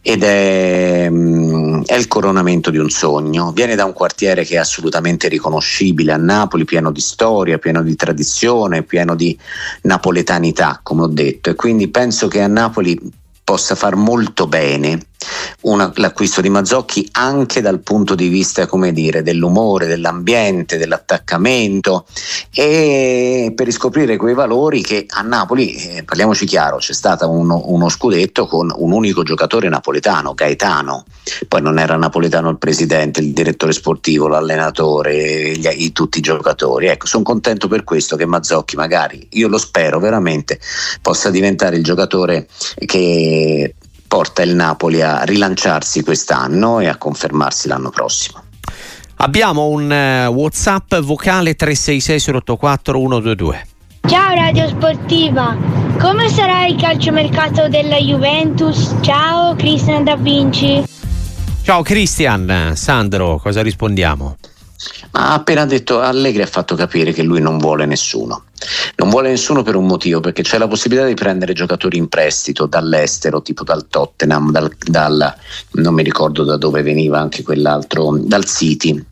ed 0.01 0.23
è, 0.23 1.07
mm, 1.09 1.83
è, 1.85 1.95
il 1.95 2.07
coronamento 2.07 2.69
di 2.69 2.77
un 2.77 2.89
sogno. 2.89 3.51
Viene 3.51 3.75
da 3.75 3.85
un 3.85 3.93
quartiere 3.93 4.45
che 4.45 4.55
è 4.55 4.59
assolutamente 4.59 5.27
riconoscibile 5.27 6.13
a 6.13 6.17
Napoli, 6.17 6.65
pieno 6.65 6.91
di 6.91 7.01
storia, 7.01 7.57
pieno 7.57 7.81
di 7.81 7.95
tradizione, 7.95 8.83
pieno 8.83 9.15
di 9.15 9.37
napoletanità, 9.81 10.79
come 10.81 11.03
ho 11.03 11.07
detto, 11.07 11.49
e 11.49 11.55
quindi 11.55 11.89
penso 11.89 12.27
che 12.27 12.41
a 12.41 12.47
Napoli 12.47 12.97
possa 13.49 13.73
far 13.73 13.95
molto 13.95 14.45
bene 14.45 15.08
una, 15.61 15.91
l'acquisto 15.95 16.41
di 16.41 16.49
Mazzocchi 16.49 17.07
anche 17.13 17.61
dal 17.61 17.79
punto 17.79 18.15
di 18.15 18.27
vista 18.27 18.67
dire, 18.91 19.21
dell'umore, 19.21 19.87
dell'ambiente, 19.87 20.77
dell'attaccamento 20.77 22.05
e 22.53 23.51
per 23.55 23.65
riscoprire 23.65 24.15
quei 24.17 24.33
valori 24.33 24.81
che 24.81 25.05
a 25.09 25.21
Napoli, 25.21 25.73
eh, 25.75 26.03
parliamoci 26.03 26.45
chiaro, 26.45 26.77
c'è 26.77 26.93
stato 26.93 27.29
uno, 27.29 27.63
uno, 27.65 27.89
scudetto 27.89 28.45
con 28.47 28.71
un 28.73 28.91
unico 28.91 29.23
giocatore 29.23 29.67
napoletano, 29.67 30.33
Gaetano, 30.33 31.05
poi 31.47 31.61
non 31.61 31.77
era 31.77 31.97
napoletano 31.97 32.49
il 32.49 32.57
presidente, 32.57 33.19
il 33.19 33.33
direttore 33.33 33.73
sportivo, 33.73 34.27
l'allenatore, 34.27 35.57
gli, 35.57 35.67
i, 35.69 35.91
tutti 35.91 36.19
i 36.19 36.21
giocatori. 36.21 36.87
Ecco, 36.87 37.07
sono 37.07 37.23
contento 37.23 37.67
per 37.67 37.83
questo 37.83 38.15
che 38.15 38.25
Mazzocchi 38.25 38.75
magari, 38.75 39.27
io 39.31 39.47
lo 39.47 39.57
spero 39.57 39.99
veramente, 39.99 40.59
possa 41.01 41.29
diventare 41.29 41.75
il 41.75 41.83
giocatore 41.83 42.47
che 42.85 43.75
porta 44.09 44.41
il 44.41 44.55
Napoli 44.55 45.03
a 45.03 45.21
rilanciarsi 45.21 46.03
quest'anno 46.03 46.79
e 46.79 46.87
a 46.87 46.97
confermarsi 46.97 47.67
l'anno 47.67 47.91
prossimo. 47.91 48.41
Abbiamo 49.17 49.67
un 49.67 49.85
uh, 49.89 50.33
WhatsApp 50.33 50.95
vocale 50.95 51.55
366 51.55 52.35
084 52.35 52.99
122. 52.99 53.67
Ciao 54.07 54.33
Radio 54.33 54.67
Sportiva, 54.67 55.55
come 55.99 56.27
sarà 56.29 56.65
il 56.65 56.75
calciomercato 56.75 57.67
della 57.67 57.97
Juventus? 57.97 58.95
Ciao 59.01 59.55
Cristian 59.55 60.03
Da 60.03 60.15
Vinci. 60.15 60.83
Ciao 61.61 61.83
Cristian, 61.83 62.71
Sandro, 62.75 63.37
cosa 63.37 63.61
rispondiamo? 63.61 64.37
Ma 65.11 65.29
ha 65.29 65.33
appena 65.33 65.65
detto 65.65 65.99
Allegri 65.99 66.41
ha 66.41 66.47
fatto 66.47 66.75
capire 66.75 67.11
che 67.11 67.23
lui 67.23 67.41
non 67.41 67.57
vuole 67.57 67.85
nessuno. 67.85 68.45
Non 68.95 69.09
vuole 69.09 69.29
nessuno 69.29 69.63
per 69.63 69.75
un 69.75 69.85
motivo, 69.85 70.19
perché 70.19 70.41
c'è 70.41 70.57
la 70.57 70.67
possibilità 70.67 71.05
di 71.05 71.13
prendere 71.15 71.53
giocatori 71.53 71.97
in 71.97 72.07
prestito 72.07 72.65
dall'estero, 72.65 73.41
tipo 73.41 73.63
dal 73.63 73.87
Tottenham, 73.87 74.51
dal, 74.51 74.73
dal 74.77 75.35
non 75.71 75.93
mi 75.93 76.03
ricordo 76.03 76.43
da 76.43 76.57
dove 76.57 76.81
veniva 76.81 77.19
anche 77.19 77.43
quell'altro, 77.43 78.17
dal 78.17 78.45
City 78.45 79.05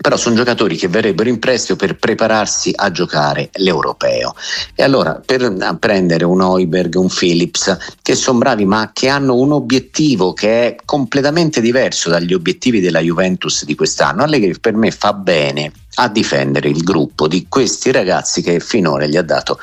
però 0.00 0.16
sono 0.16 0.34
giocatori 0.34 0.76
che 0.76 0.88
verrebbero 0.88 1.28
in 1.28 1.38
prestito 1.38 1.76
per 1.76 1.96
prepararsi 1.96 2.72
a 2.74 2.90
giocare 2.90 3.50
l'europeo. 3.54 4.34
E 4.74 4.82
allora 4.82 5.20
per 5.24 5.76
prendere 5.78 6.24
un 6.24 6.40
Oiberg, 6.40 6.94
un 6.96 7.08
Phillips, 7.08 7.76
che 8.02 8.14
sono 8.14 8.38
bravi 8.38 8.64
ma 8.64 8.90
che 8.92 9.08
hanno 9.08 9.36
un 9.36 9.52
obiettivo 9.52 10.32
che 10.32 10.66
è 10.66 10.76
completamente 10.84 11.60
diverso 11.60 12.10
dagli 12.10 12.34
obiettivi 12.34 12.80
della 12.80 13.00
Juventus 13.00 13.64
di 13.64 13.74
quest'anno, 13.74 14.22
Allegri 14.22 14.58
per 14.58 14.74
me 14.74 14.90
fa 14.90 15.12
bene 15.12 15.72
a 15.94 16.08
difendere 16.08 16.68
il 16.68 16.82
gruppo 16.82 17.28
di 17.28 17.46
questi 17.48 17.92
ragazzi 17.92 18.42
che 18.42 18.60
finora 18.60 19.06
gli 19.06 19.16
ha 19.16 19.22
dato 19.22 19.58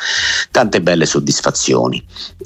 tante 0.52 0.82
belle 0.82 1.06
soddisfazioni. 1.06 2.04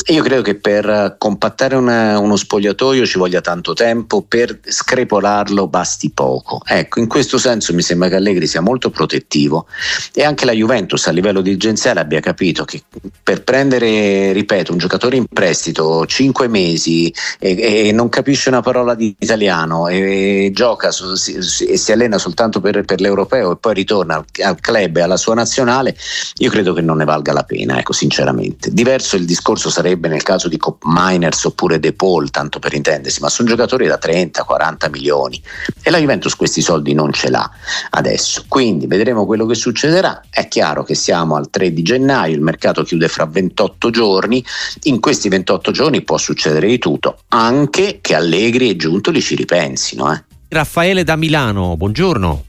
Io 0.07 0.23
credo 0.23 0.41
che 0.41 0.55
per 0.55 1.15
compattare 1.17 1.75
una, 1.75 2.19
uno 2.19 2.35
spogliatoio 2.35 3.05
ci 3.05 3.17
voglia 3.17 3.41
tanto 3.41 3.73
tempo, 3.73 4.21
per 4.21 4.59
screpolarlo 4.63 5.67
basti 5.67 6.11
poco. 6.11 6.61
Ecco, 6.65 6.99
in 6.99 7.07
questo 7.07 7.37
senso 7.37 7.73
mi 7.73 7.81
sembra 7.81 8.09
che 8.09 8.15
Allegri 8.15 8.47
sia 8.47 8.61
molto 8.61 8.89
protettivo 8.89 9.67
e 10.13 10.23
anche 10.23 10.45
la 10.45 10.51
Juventus 10.51 11.07
a 11.07 11.11
livello 11.11 11.41
dirigenziale 11.41 11.99
abbia 11.99 12.19
capito 12.19 12.65
che 12.65 12.83
per 13.21 13.43
prendere, 13.43 14.31
ripeto, 14.33 14.71
un 14.71 14.77
giocatore 14.77 15.15
in 15.15 15.25
prestito 15.31 16.05
5 16.05 16.47
mesi 16.47 17.13
e, 17.39 17.87
e 17.87 17.91
non 17.91 18.09
capisce 18.09 18.49
una 18.49 18.61
parola 18.61 18.95
di 18.95 19.15
italiano 19.19 19.87
e, 19.87 20.45
e 20.45 20.51
gioca 20.51 20.89
e 20.89 21.77
si 21.77 21.91
allena 21.91 22.17
soltanto 22.17 22.59
per, 22.59 22.83
per 22.83 23.01
l'europeo 23.01 23.51
e 23.51 23.57
poi 23.57 23.73
ritorna 23.75 24.15
al, 24.15 24.25
al 24.43 24.59
club 24.59 24.97
e 24.97 25.01
alla 25.01 25.17
sua 25.17 25.35
nazionale, 25.35 25.95
io 26.37 26.49
credo 26.49 26.73
che 26.73 26.81
non 26.81 26.97
ne 26.97 27.05
valga 27.05 27.33
la 27.33 27.43
pena, 27.43 27.77
ecco, 27.77 27.93
sinceramente. 27.93 28.73
Diverso 28.73 29.15
il 29.15 29.25
discorso 29.25 29.69
sarebbe 29.69 30.07
nel 30.07 30.23
caso 30.23 30.47
di 30.47 30.57
Cop 30.57 30.81
Miners 30.85 31.43
oppure 31.45 31.79
De 31.79 31.93
Paul, 31.93 32.31
tanto 32.31 32.59
per 32.59 32.73
intendersi, 32.73 33.21
ma 33.21 33.29
sono 33.29 33.47
giocatori 33.47 33.85
da 33.85 33.99
30-40 34.01 34.89
milioni 34.89 35.41
e 35.83 35.91
la 35.91 35.99
Juventus 35.99 36.35
questi 36.35 36.61
soldi 36.61 36.93
non 36.93 37.11
ce 37.11 37.29
l'ha 37.29 37.49
adesso. 37.91 38.45
Quindi 38.47 38.87
vedremo 38.87 39.25
quello 39.25 39.45
che 39.45 39.55
succederà. 39.55 40.23
È 40.29 40.47
chiaro 40.47 40.83
che 40.83 40.95
siamo 40.95 41.35
al 41.35 41.49
3 41.49 41.73
di 41.73 41.81
gennaio, 41.83 42.33
il 42.33 42.41
mercato 42.41 42.83
chiude 42.83 43.07
fra 43.07 43.25
28 43.25 43.89
giorni, 43.89 44.43
in 44.83 44.99
questi 44.99 45.29
28 45.29 45.71
giorni 45.71 46.03
può 46.03 46.17
succedere 46.17 46.67
di 46.67 46.79
tutto, 46.79 47.19
anche 47.29 47.99
che 48.01 48.15
Allegri 48.15 48.69
e 48.69 48.75
Giuntoli 48.75 49.21
ci 49.21 49.35
ripensino. 49.35 50.13
Eh. 50.13 50.23
Raffaele 50.49 51.03
da 51.03 51.15
Milano, 51.15 51.75
buongiorno. 51.75 52.43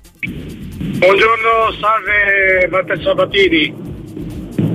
Buongiorno, 0.98 1.72
salve 1.78 2.68
Walter 2.70 3.02
Sabatini. 3.02 3.74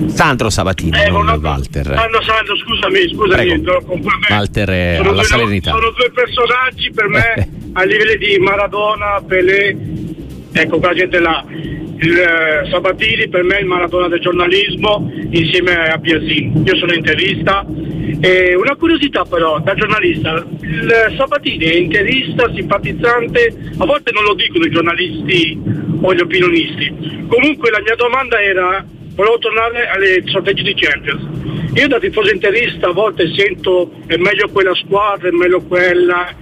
Sandro 0.07 0.51
Sabatini, 0.51 1.01
eh, 1.01 1.09
non 1.09 1.27
Walter. 1.41 1.87
No, 1.87 2.21
Sandro, 2.21 2.55
scusami, 2.57 3.09
scusami. 3.09 3.63
Walter 4.29 4.69
è 4.69 4.93
sono 4.97 5.09
alla 5.09 5.21
due, 5.21 5.27
Salernità. 5.27 5.71
Sono 5.71 5.89
due 5.91 6.11
personaggi 6.11 6.91
per 6.91 7.07
me 7.07 7.49
a 7.73 7.83
livello 7.83 8.15
di 8.17 8.37
Maradona, 8.37 9.19
Pelé, 9.25 9.75
ecco 10.51 10.79
qua 10.79 10.93
gente 10.93 11.19
là. 11.19 11.43
Il 12.03 12.17
eh, 12.17 12.67
Sabatini 12.71 13.29
per 13.29 13.43
me 13.43 13.57
è 13.57 13.59
il 13.59 13.67
Maradona 13.67 14.07
del 14.07 14.19
giornalismo 14.19 15.07
insieme 15.29 15.87
a 15.87 15.99
Piazzini. 15.99 16.63
Io 16.65 16.75
sono 16.75 16.93
interista. 16.93 17.63
E 18.19 18.55
una 18.55 18.75
curiosità 18.75 19.23
però, 19.23 19.59
da 19.59 19.75
giornalista, 19.75 20.43
il 20.61 21.13
Sabatini 21.15 21.65
è 21.65 21.75
interista, 21.75 22.51
simpatizzante, 22.55 23.71
a 23.77 23.85
volte 23.85 24.11
non 24.11 24.23
lo 24.23 24.33
dicono 24.33 24.65
i 24.65 24.71
giornalisti 24.71 25.59
o 26.01 26.13
gli 26.13 26.19
opinionisti. 26.19 27.25
Comunque 27.27 27.69
la 27.69 27.81
mia 27.81 27.95
domanda 27.95 28.41
era, 28.41 28.83
volevo 29.13 29.37
tornare 29.37 29.87
alle 29.87 30.23
sorteggi 30.25 30.63
di 30.63 30.73
Champions. 30.73 31.21
Io 31.75 31.87
da 31.87 31.99
tifoso 31.99 32.33
interista 32.33 32.89
a 32.89 32.93
volte 32.93 33.31
sento 33.35 33.91
è 34.07 34.17
meglio 34.17 34.49
quella 34.49 34.73
squadra, 34.73 35.29
è 35.29 35.31
meglio 35.31 35.61
quella, 35.61 36.33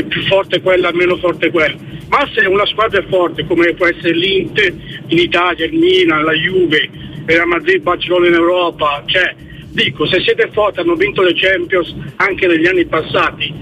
è 0.00 0.04
più 0.04 0.22
forte 0.22 0.60
quella, 0.60 0.92
meno 0.92 1.16
forte 1.16 1.50
quella. 1.50 1.76
Ma 2.08 2.28
se 2.32 2.46
una 2.46 2.66
squadra 2.66 3.00
è 3.00 3.04
forte, 3.08 3.46
come 3.46 3.74
può 3.74 3.86
essere 3.86 4.12
l'Inter 4.12 4.72
in 5.06 5.18
Italia, 5.18 5.66
il 5.66 5.74
Milan, 5.74 6.24
la 6.24 6.32
Juve, 6.32 6.88
Real 7.24 7.46
Madrid, 7.46 7.82
Barcellona 7.82 8.28
in 8.28 8.34
Europa, 8.34 9.02
cioè 9.06 9.34
dico, 9.70 10.06
se 10.06 10.20
siete 10.20 10.48
forti, 10.52 10.80
hanno 10.80 10.94
vinto 10.94 11.22
le 11.22 11.34
Champions 11.34 11.94
anche 12.16 12.46
negli 12.46 12.66
anni 12.66 12.86
passati, 12.86 13.52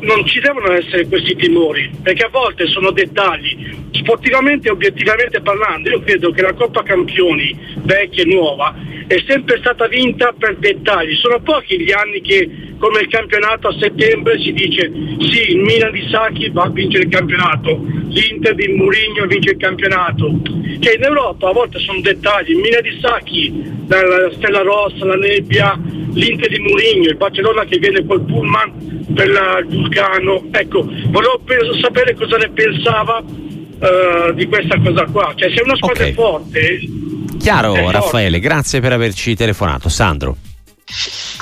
non 0.00 0.24
ci 0.24 0.40
devono 0.40 0.72
essere 0.72 1.06
questi 1.06 1.36
timori, 1.36 1.90
perché 2.02 2.24
a 2.24 2.30
volte 2.30 2.66
sono 2.66 2.90
dettagli. 2.90 3.84
Sportivamente 3.98 4.68
e 4.68 4.70
obiettivamente 4.70 5.40
parlando, 5.40 5.90
io 5.90 6.00
credo 6.00 6.30
che 6.30 6.42
la 6.42 6.52
Coppa 6.52 6.82
Campioni, 6.82 7.56
vecchia 7.82 8.22
e 8.22 8.26
nuova, 8.26 8.74
è 9.06 9.22
sempre 9.26 9.58
stata 9.58 9.86
vinta 9.86 10.34
per 10.36 10.56
dettagli. 10.56 11.14
Sono 11.14 11.40
pochi 11.40 11.80
gli 11.80 11.92
anni 11.92 12.20
che, 12.20 12.48
come 12.78 13.00
il 13.00 13.08
campionato 13.08 13.68
a 13.68 13.76
settembre, 13.78 14.38
si 14.40 14.52
dice 14.52 14.90
sì, 15.20 15.52
il 15.52 15.58
Milan 15.58 15.92
di 15.92 16.06
Sacchi 16.10 16.50
va 16.50 16.64
a 16.64 16.70
vincere 16.70 17.04
il 17.04 17.10
campionato, 17.10 17.80
l'Inter 18.08 18.54
di 18.54 18.68
Mourinho 18.68 19.26
vince 19.26 19.52
il 19.52 19.56
campionato. 19.56 20.40
Che 20.78 20.92
in 20.92 21.02
Europa 21.02 21.48
a 21.48 21.52
volte 21.52 21.78
sono 21.78 22.00
dettagli, 22.00 22.50
il 22.50 22.58
Milan 22.58 22.82
di 22.82 22.98
Sacchi, 23.00 23.52
la 23.86 24.30
Stella 24.32 24.62
Rossa, 24.62 25.04
la 25.04 25.16
nebbia, 25.16 25.78
l'Inter 26.12 26.48
di 26.48 26.58
Mourinho, 26.58 27.08
il 27.08 27.16
Barcellona 27.16 27.64
che 27.64 27.78
viene 27.78 28.04
col 28.04 28.22
pullman 28.22 29.04
per 29.14 29.28
il 29.28 29.66
Vulcano. 29.68 30.48
Ecco, 30.50 30.84
volevo 31.06 31.40
sapere 31.80 32.14
cosa 32.14 32.36
ne 32.36 32.50
pensava 32.50 33.22
uh, 33.78 34.32
di 34.32 34.46
questa 34.46 34.78
cosa 34.80 35.04
qua. 35.04 35.32
Cioè, 35.34 35.50
se 35.54 35.62
una 35.62 35.76
squadra 35.76 36.02
okay. 36.02 36.12
è 36.12 36.14
forte. 36.14 36.78
Chiaro, 37.38 37.74
Raffaele, 37.90 38.38
forte. 38.38 38.40
grazie 38.40 38.80
per 38.80 38.92
averci 38.92 39.34
telefonato. 39.34 39.88
Sandro. 39.88 40.36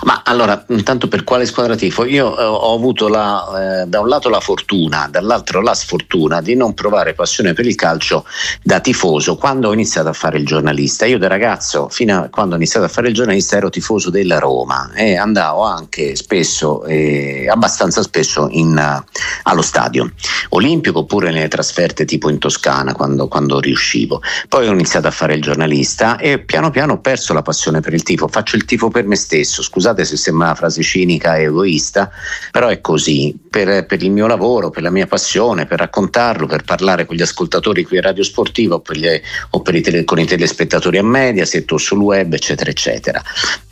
Ma 0.04 0.22
allora, 0.24 0.64
intanto 0.68 1.08
per 1.08 1.22
quale 1.22 1.46
squadra 1.46 1.76
tifo? 1.76 2.04
Io 2.04 2.36
eh, 2.36 2.42
ho 2.42 2.74
avuto 2.74 3.08
la, 3.08 3.82
eh, 3.82 3.86
da 3.86 4.00
un 4.00 4.08
lato 4.08 4.28
la 4.28 4.40
fortuna, 4.40 5.08
dall'altro 5.10 5.60
la 5.60 5.74
sfortuna 5.74 6.40
di 6.40 6.54
non 6.54 6.74
provare 6.74 7.14
passione 7.14 7.52
per 7.52 7.66
il 7.66 7.74
calcio 7.74 8.24
da 8.62 8.80
tifoso 8.80 9.36
quando 9.36 9.68
ho 9.68 9.72
iniziato 9.72 10.08
a 10.08 10.12
fare 10.12 10.38
il 10.38 10.46
giornalista. 10.46 11.06
Io 11.06 11.18
da 11.18 11.28
ragazzo, 11.28 11.88
fino 11.88 12.22
a 12.22 12.28
quando 12.28 12.54
ho 12.54 12.56
iniziato 12.56 12.86
a 12.86 12.88
fare 12.88 13.08
il 13.08 13.14
giornalista, 13.14 13.56
ero 13.56 13.70
tifoso 13.70 14.10
della 14.10 14.38
Roma 14.38 14.92
e 14.94 15.16
andavo 15.16 15.62
anche 15.62 16.16
spesso, 16.16 16.84
eh, 16.84 17.46
abbastanza 17.48 18.02
spesso, 18.02 18.48
in, 18.50 18.76
uh, 18.76 19.02
allo 19.44 19.62
stadio 19.62 20.10
olimpico 20.50 21.00
oppure 21.00 21.30
nelle 21.30 21.48
trasferte 21.48 22.04
tipo 22.04 22.28
in 22.28 22.38
Toscana 22.38 22.92
quando, 22.92 23.28
quando 23.28 23.60
riuscivo. 23.60 24.22
Poi 24.48 24.68
ho 24.68 24.72
iniziato 24.72 25.06
a 25.06 25.10
fare 25.10 25.34
il 25.34 25.42
giornalista 25.42 26.16
e 26.16 26.38
piano 26.38 26.70
piano 26.70 26.94
ho 26.94 26.98
perso 26.98 27.32
la 27.32 27.42
passione 27.42 27.80
per 27.80 27.94
il 27.94 28.02
tifo. 28.02 28.28
Faccio 28.28 28.56
il 28.56 28.64
tifo 28.64 28.88
per 28.88 29.04
me 29.04 29.16
stesso, 29.16 29.33
scusate 29.42 30.04
se 30.04 30.16
sembra 30.16 30.46
una 30.46 30.54
frase 30.54 30.82
cinica 30.82 31.36
e 31.36 31.44
egoista, 31.44 32.10
però 32.50 32.68
è 32.68 32.80
così, 32.80 33.36
per, 33.50 33.86
per, 33.86 34.02
il 34.02 34.10
mio 34.10 34.26
lavoro, 34.26 34.70
per 34.70 34.82
la 34.82 34.90
mia 34.90 35.06
passione, 35.06 35.66
per 35.66 35.78
raccontarlo, 35.78 36.46
per 36.46 36.62
parlare 36.62 37.06
con 37.06 37.16
gli 37.16 37.22
ascoltatori 37.22 37.84
qui 37.84 37.98
a 37.98 38.02
Radio 38.02 38.22
Sportiva 38.22 38.76
o, 38.76 38.82
gli, 38.92 39.08
o 39.50 39.62
i 39.66 39.80
tele, 39.80 40.04
con 40.04 40.18
i 40.18 40.26
telespettatori 40.26 40.98
a 40.98 41.02
Mediaset 41.02 41.70
o 41.72 41.78
sul 41.78 41.98
web, 41.98 42.32
eccetera, 42.32 42.70
eccetera. 42.70 43.22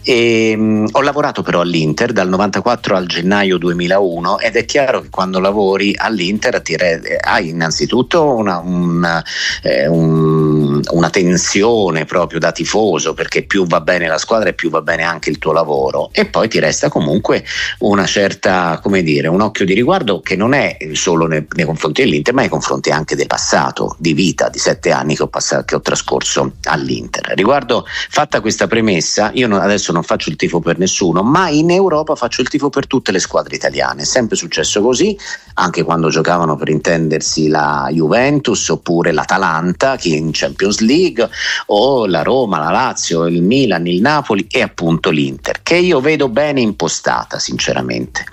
E, 0.04 0.56
mh, 0.56 0.88
ho 0.92 1.00
lavorato 1.00 1.42
però 1.42 1.60
all'Inter 1.60 2.12
dal 2.12 2.28
94 2.28 2.96
al 2.96 3.06
gennaio 3.06 3.56
2001 3.56 4.40
ed 4.40 4.56
è 4.56 4.64
chiaro 4.64 5.00
che 5.00 5.10
quando 5.10 5.38
lavori 5.38 5.94
all'Inter 5.96 6.60
re- 6.64 7.18
hai 7.20 7.50
innanzitutto 7.50 8.34
una, 8.34 8.58
una, 8.58 9.24
eh, 9.62 9.86
un, 9.86 10.80
una, 10.90 11.10
tensione 11.10 12.04
proprio 12.04 12.40
da 12.40 12.52
tifoso 12.52 13.14
perché 13.14 13.42
più 13.42 13.66
va 13.66 13.80
bene 13.80 14.08
la 14.08 14.18
squadra 14.18 14.48
e 14.48 14.54
più 14.54 14.70
va 14.70 14.80
bene 14.80 15.02
anche 15.04 15.30
il 15.30 15.38
tuo 15.38 15.52
lavoro 15.52 16.10
e 16.12 16.26
poi 16.26 16.48
ti 16.48 16.58
resta 16.58 16.88
comunque 16.88 17.44
una 17.78 18.06
certa, 18.06 18.80
come 18.82 19.02
dire, 19.02 19.28
un 19.28 19.40
occhio 19.40 19.64
di 19.64 19.74
riguardo 19.74 20.20
che 20.20 20.36
non 20.36 20.52
è 20.52 20.76
solo 20.92 21.26
nei, 21.26 21.46
nei 21.54 21.64
confronti 21.64 22.02
dell'Inter 22.02 22.34
ma 22.34 22.40
nei 22.40 22.50
confronti 22.50 22.90
anche 22.90 23.14
del 23.14 23.26
passato, 23.26 23.94
di 23.98 24.14
vita, 24.14 24.48
di 24.48 24.58
sette 24.58 24.90
anni 24.90 25.14
che 25.14 25.22
ho, 25.22 25.28
passato, 25.28 25.64
che 25.64 25.74
ho 25.76 25.80
trascorso 25.80 26.52
all'Inter. 26.64 27.32
Riguardo, 27.34 27.84
fatta 27.86 28.40
questa 28.40 28.66
premessa, 28.66 29.30
io 29.34 29.46
non, 29.46 29.60
non 29.92 30.02
faccio 30.02 30.30
il 30.30 30.36
tifo 30.36 30.60
per 30.60 30.78
nessuno, 30.78 31.22
ma 31.22 31.48
in 31.48 31.70
Europa 31.70 32.14
faccio 32.14 32.40
il 32.40 32.48
tifo 32.48 32.70
per 32.70 32.86
tutte 32.86 33.12
le 33.12 33.18
squadre 33.18 33.54
italiane. 33.54 34.02
È 34.02 34.04
sempre 34.04 34.36
successo 34.36 34.82
così, 34.82 35.16
anche 35.54 35.82
quando 35.82 36.08
giocavano 36.08 36.56
per 36.56 36.68
intendersi 36.68 37.48
la 37.48 37.88
Juventus 37.90 38.68
oppure 38.68 39.12
l'Atalanta, 39.12 39.96
che 39.96 40.08
in 40.08 40.30
Champions 40.32 40.80
League, 40.80 41.28
o 41.66 42.06
la 42.06 42.22
Roma, 42.22 42.58
la 42.58 42.70
Lazio, 42.70 43.26
il 43.26 43.42
Milan, 43.42 43.86
il 43.86 44.00
Napoli 44.00 44.46
e 44.50 44.62
appunto 44.62 45.10
l'Inter, 45.10 45.62
che 45.62 45.76
io 45.76 46.00
vedo 46.00 46.28
bene 46.28 46.60
impostata, 46.60 47.38
sinceramente. 47.38 48.24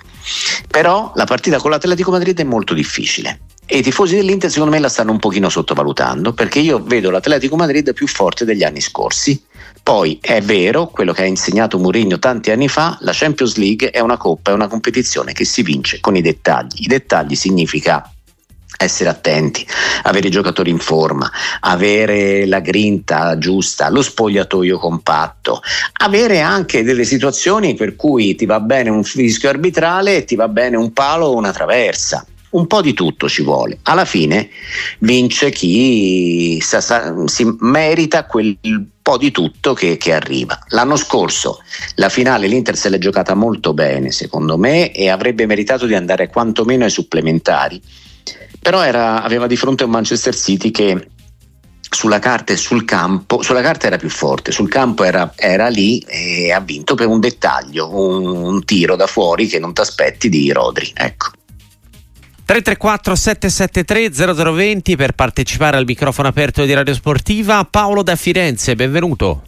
Però 0.68 1.12
la 1.14 1.24
partita 1.24 1.58
con 1.58 1.70
l'Atletico 1.70 2.10
Madrid 2.10 2.38
è 2.38 2.44
molto 2.44 2.74
difficile 2.74 3.40
e 3.72 3.78
i 3.78 3.82
tifosi 3.82 4.16
dell'Inter 4.16 4.50
secondo 4.50 4.74
me 4.74 4.80
la 4.80 4.88
stanno 4.88 5.12
un 5.12 5.20
pochino 5.20 5.48
sottovalutando 5.48 6.32
perché 6.32 6.58
io 6.58 6.82
vedo 6.82 7.08
l'Atletico 7.08 7.54
Madrid 7.54 7.92
più 7.92 8.08
forte 8.08 8.44
degli 8.44 8.64
anni 8.64 8.80
scorsi. 8.80 9.40
Poi 9.82 10.18
è 10.20 10.40
vero 10.40 10.86
quello 10.86 11.12
che 11.12 11.22
ha 11.22 11.26
insegnato 11.26 11.78
Mourinho 11.78 12.18
tanti 12.18 12.50
anni 12.50 12.68
fa, 12.68 12.96
la 13.00 13.12
Champions 13.12 13.56
League 13.56 13.90
è 13.90 14.00
una 14.00 14.16
coppa, 14.16 14.50
è 14.50 14.54
una 14.54 14.68
competizione 14.68 15.32
che 15.32 15.44
si 15.44 15.62
vince 15.62 16.00
con 16.00 16.16
i 16.16 16.22
dettagli. 16.22 16.82
I 16.84 16.86
dettagli 16.86 17.34
significa 17.34 18.08
essere 18.76 19.10
attenti, 19.10 19.66
avere 20.04 20.28
i 20.28 20.30
giocatori 20.30 20.70
in 20.70 20.78
forma, 20.78 21.30
avere 21.60 22.46
la 22.46 22.60
grinta 22.60 23.36
giusta, 23.36 23.90
lo 23.90 24.00
spogliatoio 24.00 24.78
compatto, 24.78 25.60
avere 25.98 26.40
anche 26.40 26.82
delle 26.82 27.04
situazioni 27.04 27.74
per 27.74 27.96
cui 27.96 28.34
ti 28.34 28.46
va 28.46 28.60
bene 28.60 28.88
un 28.88 29.04
fischio 29.04 29.50
arbitrale 29.50 30.16
e 30.16 30.24
ti 30.24 30.34
va 30.34 30.48
bene 30.48 30.76
un 30.76 30.92
palo 30.92 31.26
o 31.26 31.36
una 31.36 31.52
traversa 31.52 32.24
un 32.50 32.66
po' 32.66 32.80
di 32.80 32.94
tutto 32.94 33.28
ci 33.28 33.42
vuole. 33.42 33.78
Alla 33.82 34.04
fine 34.04 34.48
vince 35.00 35.50
chi 35.50 36.60
sa, 36.60 36.80
sa, 36.80 37.14
si 37.26 37.46
merita 37.60 38.24
quel 38.26 38.58
po' 39.02 39.16
di 39.16 39.30
tutto 39.30 39.72
che, 39.74 39.96
che, 39.96 40.12
arriva. 40.12 40.58
L'anno 40.68 40.96
scorso 40.96 41.60
la 41.96 42.08
finale 42.08 42.46
l'Inter 42.46 42.76
se 42.76 42.88
l'è 42.88 42.98
giocata 42.98 43.34
molto 43.34 43.74
bene, 43.74 44.10
secondo 44.10 44.56
me, 44.56 44.92
e 44.92 45.08
avrebbe 45.08 45.46
meritato 45.46 45.86
di 45.86 45.94
andare 45.94 46.28
quantomeno 46.28 46.84
ai 46.84 46.90
supplementari. 46.90 47.80
Però 48.60 48.82
era, 48.82 49.22
aveva 49.22 49.46
di 49.46 49.56
fronte 49.56 49.84
un 49.84 49.90
Manchester 49.90 50.34
City 50.34 50.70
che 50.70 51.08
sulla 51.92 52.20
carta 52.20 52.52
e 52.52 52.56
sul 52.56 52.84
campo, 52.84 53.42
sulla 53.42 53.62
carta 53.62 53.86
era 53.88 53.96
più 53.96 54.10
forte, 54.10 54.52
sul 54.52 54.68
campo 54.68 55.02
era, 55.02 55.32
era 55.34 55.68
lì 55.68 55.98
e 56.00 56.52
ha 56.52 56.60
vinto 56.60 56.94
per 56.94 57.08
un 57.08 57.18
dettaglio, 57.18 57.88
un, 57.92 58.26
un 58.26 58.64
tiro 58.64 58.94
da 58.96 59.06
fuori 59.06 59.48
che 59.48 59.58
non 59.58 59.72
ti 59.72 59.80
aspetti 59.80 60.28
di 60.28 60.52
Rodri. 60.52 60.92
Ecco. 60.94 61.30
334 62.50 63.14
773 63.14 64.10
0020 64.10 64.96
per 64.96 65.12
partecipare 65.12 65.76
al 65.76 65.84
microfono 65.86 66.26
aperto 66.26 66.64
di 66.64 66.74
Radio 66.74 66.94
Sportiva. 66.94 67.64
Paolo 67.64 68.02
da 68.02 68.16
Firenze, 68.16 68.74
benvenuto. 68.74 69.42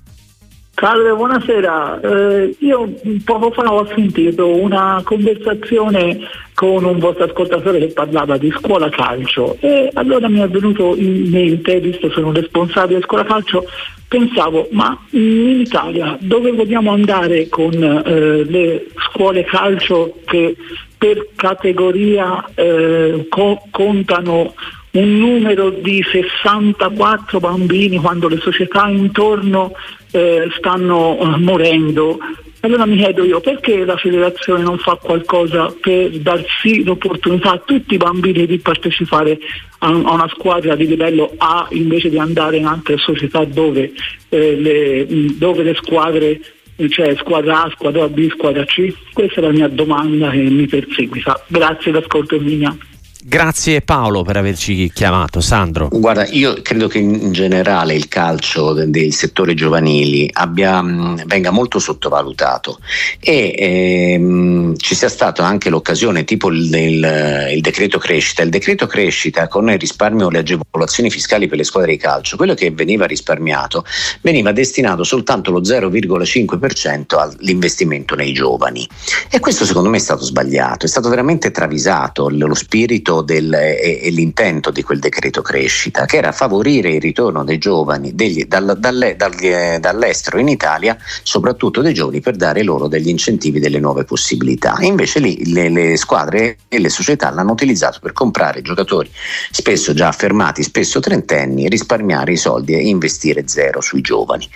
Salve, 0.72 1.12
buonasera. 1.12 2.00
Eh, 2.00 2.56
io 2.60 2.94
poco 3.24 3.50
fa 3.50 3.72
ho 3.72 3.84
sentito 3.92 4.54
una 4.54 5.00
conversazione 5.02 6.20
con 6.54 6.84
un 6.84 7.00
vostro 7.00 7.24
ascoltatore 7.24 7.80
che 7.80 7.88
parlava 7.88 8.38
di 8.38 8.52
scuola 8.56 8.88
calcio 8.88 9.56
e 9.58 9.90
allora 9.94 10.28
mi 10.28 10.38
è 10.38 10.48
venuto 10.48 10.94
in 10.94 11.28
mente, 11.28 11.80
visto 11.80 12.06
che 12.06 12.14
sono 12.14 12.30
responsabile 12.30 13.00
di 13.00 13.04
scuola 13.04 13.24
calcio, 13.24 13.64
pensavo 14.06 14.68
ma 14.70 14.96
in 15.10 15.58
Italia 15.58 16.16
dove 16.20 16.52
vogliamo 16.52 16.92
andare 16.92 17.48
con 17.48 17.72
eh, 17.72 18.44
le 18.44 18.86
scuole 19.10 19.42
calcio 19.42 20.20
che 20.24 20.54
per 21.02 21.30
categoria 21.34 22.48
eh, 22.54 23.26
co- 23.28 23.60
contano 23.72 24.54
un 24.92 25.18
numero 25.18 25.70
di 25.70 26.00
64 26.00 27.40
bambini 27.40 27.98
quando 27.98 28.28
le 28.28 28.38
società 28.38 28.86
intorno 28.86 29.72
eh, 30.12 30.48
stanno 30.56 31.18
eh, 31.18 31.38
morendo. 31.38 32.18
Allora 32.60 32.86
mi 32.86 32.98
chiedo 32.98 33.24
io 33.24 33.40
perché 33.40 33.84
la 33.84 33.96
federazione 33.96 34.62
non 34.62 34.78
fa 34.78 34.94
qualcosa 34.94 35.74
per 35.80 36.10
dar 36.20 36.44
sì 36.60 36.84
l'opportunità 36.84 37.50
a 37.50 37.62
tutti 37.64 37.94
i 37.94 37.96
bambini 37.96 38.46
di 38.46 38.60
partecipare 38.60 39.40
a, 39.80 39.88
a 39.88 40.12
una 40.12 40.28
squadra 40.28 40.76
di 40.76 40.86
livello 40.86 41.32
A 41.38 41.66
invece 41.70 42.10
di 42.10 42.18
andare 42.18 42.58
in 42.58 42.66
altre 42.66 42.96
società 42.98 43.44
dove, 43.44 43.90
eh, 44.28 44.54
le, 44.54 45.06
dove 45.36 45.64
le 45.64 45.74
squadre 45.74 46.40
cioè 46.88 47.14
squadra 47.16 47.64
A, 47.64 47.70
squadra 47.70 48.08
B, 48.08 48.30
squadra 48.30 48.64
C? 48.64 48.92
Questa 49.12 49.40
è 49.40 49.42
la 49.42 49.50
mia 49.50 49.68
domanda 49.68 50.30
che 50.30 50.42
mi 50.42 50.66
perseguita. 50.66 51.44
Grazie, 51.48 51.92
l'ascolto 51.92 52.36
Emilia. 52.36 52.76
Grazie 53.24 53.82
Paolo 53.82 54.24
per 54.24 54.36
averci 54.36 54.90
chiamato, 54.92 55.40
Sandro. 55.40 55.88
Guarda, 55.92 56.26
io 56.26 56.60
credo 56.60 56.88
che 56.88 56.98
in 56.98 57.30
generale 57.30 57.94
il 57.94 58.08
calcio 58.08 58.72
dei 58.72 59.12
settori 59.12 59.54
giovanili 59.54 60.28
abbia, 60.32 60.82
venga 60.82 61.52
molto 61.52 61.78
sottovalutato 61.78 62.80
e 63.20 63.54
ehm, 63.56 64.76
ci 64.76 64.96
sia 64.96 65.08
stata 65.08 65.46
anche 65.46 65.70
l'occasione 65.70 66.24
tipo 66.24 66.50
il, 66.50 66.64
il, 66.74 67.48
il, 67.54 67.60
decreto 67.60 67.98
crescita. 67.98 68.42
Il 68.42 68.50
decreto 68.50 68.88
crescita 68.88 69.46
con 69.46 69.70
il 69.70 69.78
risparmio 69.78 70.28
le 70.28 70.38
agevolazioni 70.38 71.08
fiscali 71.08 71.46
per 71.46 71.58
le 71.58 71.64
squadre 71.64 71.92
di 71.92 71.98
calcio, 71.98 72.36
quello 72.36 72.54
che 72.54 72.72
veniva 72.72 73.06
risparmiato 73.06 73.84
veniva 74.22 74.50
destinato 74.50 75.04
soltanto 75.04 75.52
lo 75.52 75.60
0,5% 75.60 77.16
all'investimento 77.16 78.16
nei 78.16 78.32
giovani 78.32 78.84
e 79.30 79.38
questo 79.38 79.64
secondo 79.64 79.90
me 79.90 79.98
è 79.98 80.00
stato 80.00 80.24
sbagliato, 80.24 80.86
è 80.86 80.88
stato 80.88 81.08
veramente 81.08 81.52
travisato 81.52 82.28
lo 82.28 82.54
spirito 82.54 83.11
del, 83.20 83.52
e, 83.52 84.00
e, 84.02 84.10
l'intento 84.10 84.70
di 84.70 84.82
quel 84.82 84.98
decreto 84.98 85.42
crescita, 85.42 86.06
che 86.06 86.16
era 86.16 86.32
favorire 86.32 86.92
il 86.92 87.00
ritorno 87.00 87.44
dei 87.44 87.58
giovani 87.58 88.14
degli, 88.14 88.44
dal, 88.46 88.76
dalle, 88.78 89.16
dagli, 89.16 89.50
dall'estero 89.78 90.38
in 90.38 90.48
Italia, 90.48 90.96
soprattutto 91.22 91.82
dei 91.82 91.92
giovani, 91.92 92.20
per 92.20 92.36
dare 92.36 92.62
loro 92.62 92.88
degli 92.88 93.08
incentivi, 93.08 93.60
delle 93.60 93.78
nuove 93.78 94.04
possibilità. 94.04 94.76
Invece 94.80 95.18
lì 95.18 95.52
le, 95.52 95.68
le 95.68 95.96
squadre 95.98 96.56
e 96.68 96.78
le 96.78 96.88
società 96.88 97.30
l'hanno 97.30 97.52
utilizzato 97.52 97.98
per 98.00 98.14
comprare 98.14 98.62
giocatori 98.62 99.10
spesso 99.50 99.92
già 99.92 100.08
affermati, 100.08 100.62
spesso 100.62 101.00
trentenni, 101.00 101.68
risparmiare 101.68 102.32
i 102.32 102.36
soldi 102.36 102.74
e 102.74 102.86
investire 102.86 103.48
zero 103.48 103.80
sui 103.80 104.00
giovani. 104.00 104.48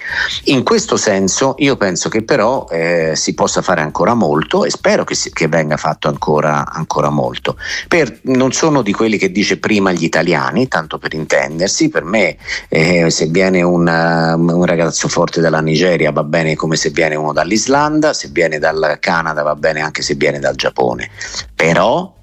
In 0.45 0.63
questo 0.63 0.97
senso 0.97 1.55
io 1.59 1.77
penso 1.77 2.09
che 2.09 2.23
però 2.23 2.67
eh, 2.71 3.13
si 3.15 3.35
possa 3.35 3.63
fare 3.63 3.81
ancora 3.81 4.15
molto 4.15 4.65
e 4.65 4.71
spero 4.71 5.05
che, 5.05 5.15
si, 5.15 5.33
che 5.33 5.49
venga 5.49 5.77
fatto 5.77 6.09
ancora, 6.09 6.65
ancora 6.71 7.11
molto 7.11 7.57
per 7.89 8.21
non 8.23 8.46
non 8.47 8.55
sono 8.55 8.83
di 8.83 8.93
quelli 8.93 9.19
che 9.19 9.33
dice 9.33 9.59
prima 9.59 9.91
gli 9.91 10.05
italiani, 10.05 10.69
tanto 10.69 10.99
per 10.99 11.15
intendersi, 11.15 11.89
per 11.89 12.05
me 12.05 12.37
eh, 12.69 13.11
se 13.11 13.27
viene 13.27 13.63
una, 13.63 14.37
un 14.37 14.65
ragazzo 14.65 15.09
forte 15.09 15.41
dalla 15.41 15.61
Nigeria 15.61 16.13
va 16.13 16.23
bene 16.23 16.55
come 16.55 16.77
se 16.77 16.91
viene 16.91 17.17
uno 17.17 17.33
dall'Islanda, 17.33 18.13
se 18.13 18.29
viene 18.31 18.61
dal 18.61 18.99
Canada 19.01 19.43
va 19.43 19.57
bene 19.57 19.81
anche 19.81 20.03
se 20.03 20.15
viene 20.15 20.39
dal 20.39 20.55
Giappone, 20.55 21.11
però 21.57 22.15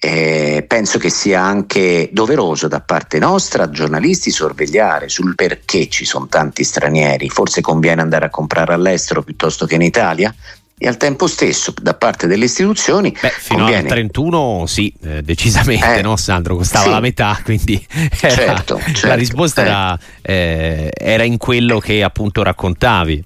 eh, 0.00 0.64
penso 0.66 0.98
che 0.98 1.10
sia 1.10 1.42
anche 1.42 2.10
doveroso 2.12 2.66
da 2.66 2.80
parte 2.80 3.20
nostra, 3.20 3.70
giornalisti, 3.70 4.32
sorvegliare 4.32 5.08
sul 5.08 5.36
perché 5.36 5.88
ci 5.88 6.04
sono 6.04 6.26
tanti 6.26 6.64
stranieri. 6.64 7.28
Forse 7.28 7.60
conviene 7.60 8.02
andare 8.02 8.26
a 8.26 8.30
comprare 8.30 8.74
all'estero 8.74 9.22
piuttosto 9.22 9.64
che 9.66 9.76
in 9.76 9.82
Italia? 9.82 10.34
E 10.78 10.86
al 10.86 10.96
tempo 10.96 11.26
stesso 11.26 11.74
da 11.80 11.94
parte 11.94 12.26
delle 12.26 12.44
istituzioni 12.44 13.10
Beh, 13.20 13.30
fino 13.30 13.58
conviene... 13.58 13.82
al 13.82 13.88
31 13.88 14.64
sì 14.66 14.92
eh, 15.02 15.22
decisamente 15.22 15.98
eh, 15.98 16.02
no 16.02 16.16
Sandro 16.16 16.56
costava 16.56 16.84
sì. 16.84 16.90
la 16.90 17.00
metà 17.00 17.40
quindi 17.42 17.84
era, 18.20 18.34
certo, 18.34 18.80
certo, 18.80 19.06
la 19.06 19.14
risposta 19.14 19.62
era, 19.62 19.98
eh, 20.22 20.90
era 20.94 21.24
in 21.24 21.36
quello 21.36 21.78
che 21.80 22.02
appunto 22.02 22.42
raccontavi 22.42 23.24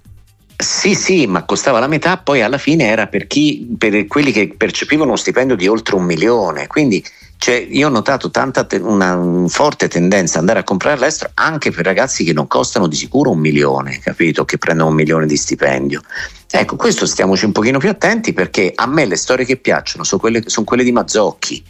sì, 0.62 0.94
sì, 0.94 1.26
ma 1.26 1.42
costava 1.42 1.80
la 1.80 1.88
metà, 1.88 2.18
poi 2.18 2.40
alla 2.40 2.56
fine 2.56 2.84
era 2.84 3.08
per, 3.08 3.26
chi, 3.26 3.74
per 3.76 4.06
quelli 4.06 4.30
che 4.30 4.54
percepivano 4.56 5.08
uno 5.08 5.16
stipendio 5.16 5.56
di 5.56 5.66
oltre 5.66 5.96
un 5.96 6.04
milione. 6.04 6.68
Quindi 6.68 7.04
cioè, 7.42 7.56
io 7.56 7.88
ho 7.88 7.90
notato 7.90 8.30
te- 8.30 8.76
una 8.76 9.16
un 9.16 9.48
forte 9.48 9.88
tendenza 9.88 10.34
ad 10.34 10.42
andare 10.42 10.60
a 10.60 10.62
comprare 10.62 10.94
all'estero 10.94 11.32
anche 11.34 11.72
per 11.72 11.84
ragazzi 11.84 12.22
che 12.22 12.32
non 12.32 12.46
costano 12.46 12.86
di 12.86 12.94
sicuro 12.94 13.32
un 13.32 13.40
milione, 13.40 13.98
capito? 13.98 14.44
Che 14.44 14.58
prendono 14.58 14.90
un 14.90 14.94
milione 14.94 15.26
di 15.26 15.36
stipendio. 15.36 16.02
Ecco, 16.48 16.76
questo 16.76 17.04
stiamoci 17.04 17.44
un 17.44 17.50
pochino 17.50 17.80
più 17.80 17.88
attenti 17.88 18.32
perché 18.32 18.70
a 18.72 18.86
me 18.86 19.06
le 19.06 19.16
storie 19.16 19.44
che 19.44 19.56
piacciono 19.56 20.04
sono 20.04 20.20
quelle, 20.20 20.44
sono 20.46 20.64
quelle 20.64 20.84
di 20.84 20.92
Mazzocchi. 20.92 21.64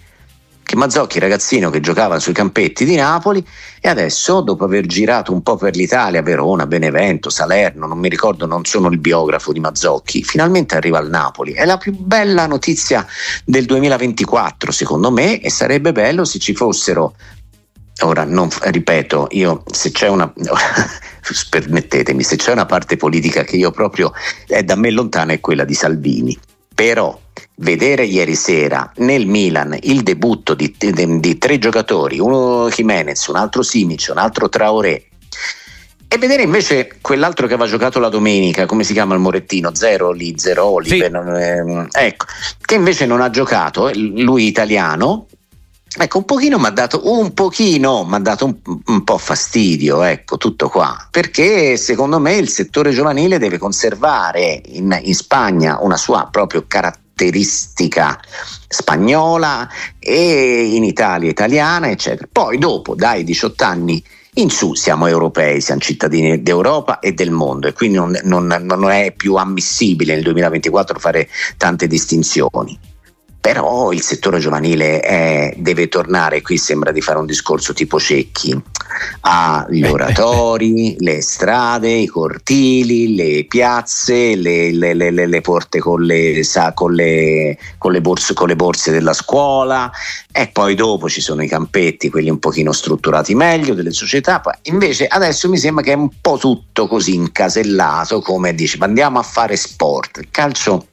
Che 0.62 0.76
Mazzocchi 0.76 1.18
ragazzino 1.18 1.70
che 1.70 1.80
giocava 1.80 2.18
sui 2.18 2.32
campetti 2.32 2.84
di 2.84 2.94
Napoli 2.94 3.44
e 3.80 3.88
adesso 3.88 4.40
dopo 4.40 4.64
aver 4.64 4.86
girato 4.86 5.32
un 5.32 5.42
po' 5.42 5.56
per 5.56 5.76
l'Italia, 5.76 6.22
Verona, 6.22 6.66
Benevento, 6.66 7.30
Salerno, 7.30 7.86
non 7.86 7.98
mi 7.98 8.08
ricordo, 8.08 8.46
non 8.46 8.64
sono 8.64 8.88
il 8.88 8.98
biografo 8.98 9.52
di 9.52 9.60
Mazzocchi, 9.60 10.22
finalmente 10.22 10.76
arriva 10.76 10.98
al 10.98 11.10
Napoli. 11.10 11.52
È 11.52 11.64
la 11.64 11.76
più 11.76 11.92
bella 11.96 12.46
notizia 12.46 13.06
del 13.44 13.66
2024 13.66 14.72
secondo 14.72 15.10
me 15.10 15.40
e 15.40 15.50
sarebbe 15.50 15.92
bello 15.92 16.24
se 16.24 16.38
ci 16.38 16.54
fossero 16.54 17.14
Ora, 18.00 18.24
non, 18.24 18.48
ripeto, 18.60 19.28
io 19.32 19.62
se 19.70 19.92
c'è 19.92 20.08
una, 20.08 20.32
permettetemi, 21.50 22.22
se 22.22 22.36
c'è 22.36 22.52
una 22.52 22.66
parte 22.66 22.96
politica 22.96 23.44
che 23.44 23.56
io 23.56 23.70
proprio 23.70 24.12
è 24.46 24.62
da 24.64 24.74
me 24.76 24.90
lontana 24.90 25.34
è 25.34 25.40
quella 25.40 25.64
di 25.64 25.74
Salvini. 25.74 26.36
Però 26.74 27.20
vedere 27.56 28.04
ieri 28.04 28.34
sera 28.34 28.90
nel 28.96 29.26
Milan 29.26 29.76
il 29.82 30.02
debutto 30.02 30.54
di, 30.54 30.74
di, 30.76 31.20
di 31.20 31.38
tre 31.38 31.58
giocatori, 31.58 32.18
uno 32.18 32.68
Jimenez, 32.68 33.26
un 33.26 33.36
altro 33.36 33.62
Simic, 33.62 34.08
un 34.10 34.18
altro 34.18 34.48
Traoré, 34.48 35.06
e 36.08 36.18
vedere 36.18 36.42
invece 36.42 36.98
quell'altro 37.00 37.46
che 37.46 37.54
aveva 37.54 37.68
giocato 37.68 37.98
la 37.98 38.10
domenica, 38.10 38.66
come 38.66 38.84
si 38.84 38.92
chiama 38.92 39.14
il 39.14 39.20
Morettino? 39.20 39.74
Zero 39.74 40.10
lì, 40.12 40.34
Zero 40.36 40.66
Oliver, 40.66 41.10
sì. 41.10 41.98
eh, 41.98 42.06
ecco, 42.06 42.26
che 42.60 42.74
invece 42.74 43.06
non 43.06 43.22
ha 43.22 43.30
giocato, 43.30 43.90
lui 43.94 44.46
italiano, 44.46 45.26
Ecco, 45.94 46.16
un 46.16 46.24
pochino 46.24 46.58
mi 46.58 46.66
ha 46.66 46.70
dato, 46.70 47.12
un 47.12 47.34
pochino 47.34 48.04
mi 48.04 48.14
ha 48.14 48.18
dato 48.18 48.46
un, 48.46 48.56
un, 48.86 49.04
po' 49.04 49.18
fastidio, 49.18 50.02
ecco, 50.02 50.38
tutto 50.38 50.70
qua, 50.70 51.06
perché 51.10 51.76
secondo 51.76 52.18
me 52.18 52.34
il 52.36 52.48
settore 52.48 52.92
giovanile 52.92 53.38
deve 53.38 53.58
conservare 53.58 54.62
in, 54.68 54.98
in 55.02 55.14
Spagna 55.14 55.78
una 55.82 55.98
sua 55.98 56.28
proprio 56.30 56.64
caratteristica 57.14 58.18
spagnola 58.68 59.68
e 59.98 60.74
in 60.74 60.84
Italia 60.84 61.30
italiana, 61.30 61.90
eccetera. 61.90 62.28
Poi 62.30 62.58
dopo, 62.58 62.94
dai 62.94 63.24
18 63.24 63.64
anni 63.64 64.02
in 64.36 64.50
su 64.50 64.74
siamo 64.74 65.06
europei, 65.06 65.60
siamo 65.60 65.80
cittadini 65.80 66.42
d'Europa 66.42 66.98
e 67.00 67.12
del 67.12 67.30
mondo 67.30 67.68
e 67.68 67.72
quindi 67.74 67.98
non, 67.98 68.18
non, 68.24 68.46
non 68.46 68.90
è 68.90 69.12
più 69.12 69.34
ammissibile 69.34 70.14
nel 70.14 70.22
2024 70.22 70.98
fare 70.98 71.28
tante 71.58 71.86
distinzioni 71.86 72.78
però 73.42 73.90
il 73.90 74.02
settore 74.02 74.38
giovanile 74.38 75.00
è, 75.00 75.52
deve 75.56 75.88
tornare, 75.88 76.42
qui 76.42 76.56
sembra 76.56 76.92
di 76.92 77.00
fare 77.00 77.18
un 77.18 77.26
discorso 77.26 77.72
tipo 77.72 77.98
Cecchi, 77.98 78.56
agli 79.22 79.82
oratori, 79.82 80.94
le 81.00 81.20
strade, 81.22 81.90
i 81.90 82.06
cortili, 82.06 83.16
le 83.16 83.44
piazze, 83.46 84.36
le, 84.36 84.70
le, 84.70 84.94
le, 84.94 85.10
le 85.10 85.40
porte 85.40 85.80
con 85.80 86.02
le, 86.02 86.44
sa, 86.44 86.72
con, 86.72 86.94
con, 87.78 87.98
borse, 88.00 88.32
con 88.32 88.46
le, 88.46 88.54
borse, 88.54 88.92
della 88.92 89.12
scuola. 89.12 89.90
E 90.30 90.46
poi 90.46 90.76
dopo 90.76 91.08
ci 91.08 91.20
sono 91.20 91.42
i 91.42 91.48
campetti, 91.48 92.10
quelli 92.10 92.30
un 92.30 92.38
pochino 92.38 92.70
strutturati 92.70 93.34
meglio 93.34 93.74
delle 93.74 93.90
società, 93.90 94.40
invece 94.62 95.08
adesso 95.08 95.48
mi 95.48 95.58
sembra 95.58 95.82
che 95.82 95.90
è 95.90 95.96
un 95.96 96.10
po' 96.20 96.38
tutto 96.38 96.86
così 96.86 97.14
incasellato 97.14 98.20
come 98.20 98.54
dice 98.54 98.78
andiamo 98.80 99.18
a 99.18 99.22
fare 99.22 99.56
sport, 99.56 100.18
il 100.18 100.28
calcio 100.30 100.86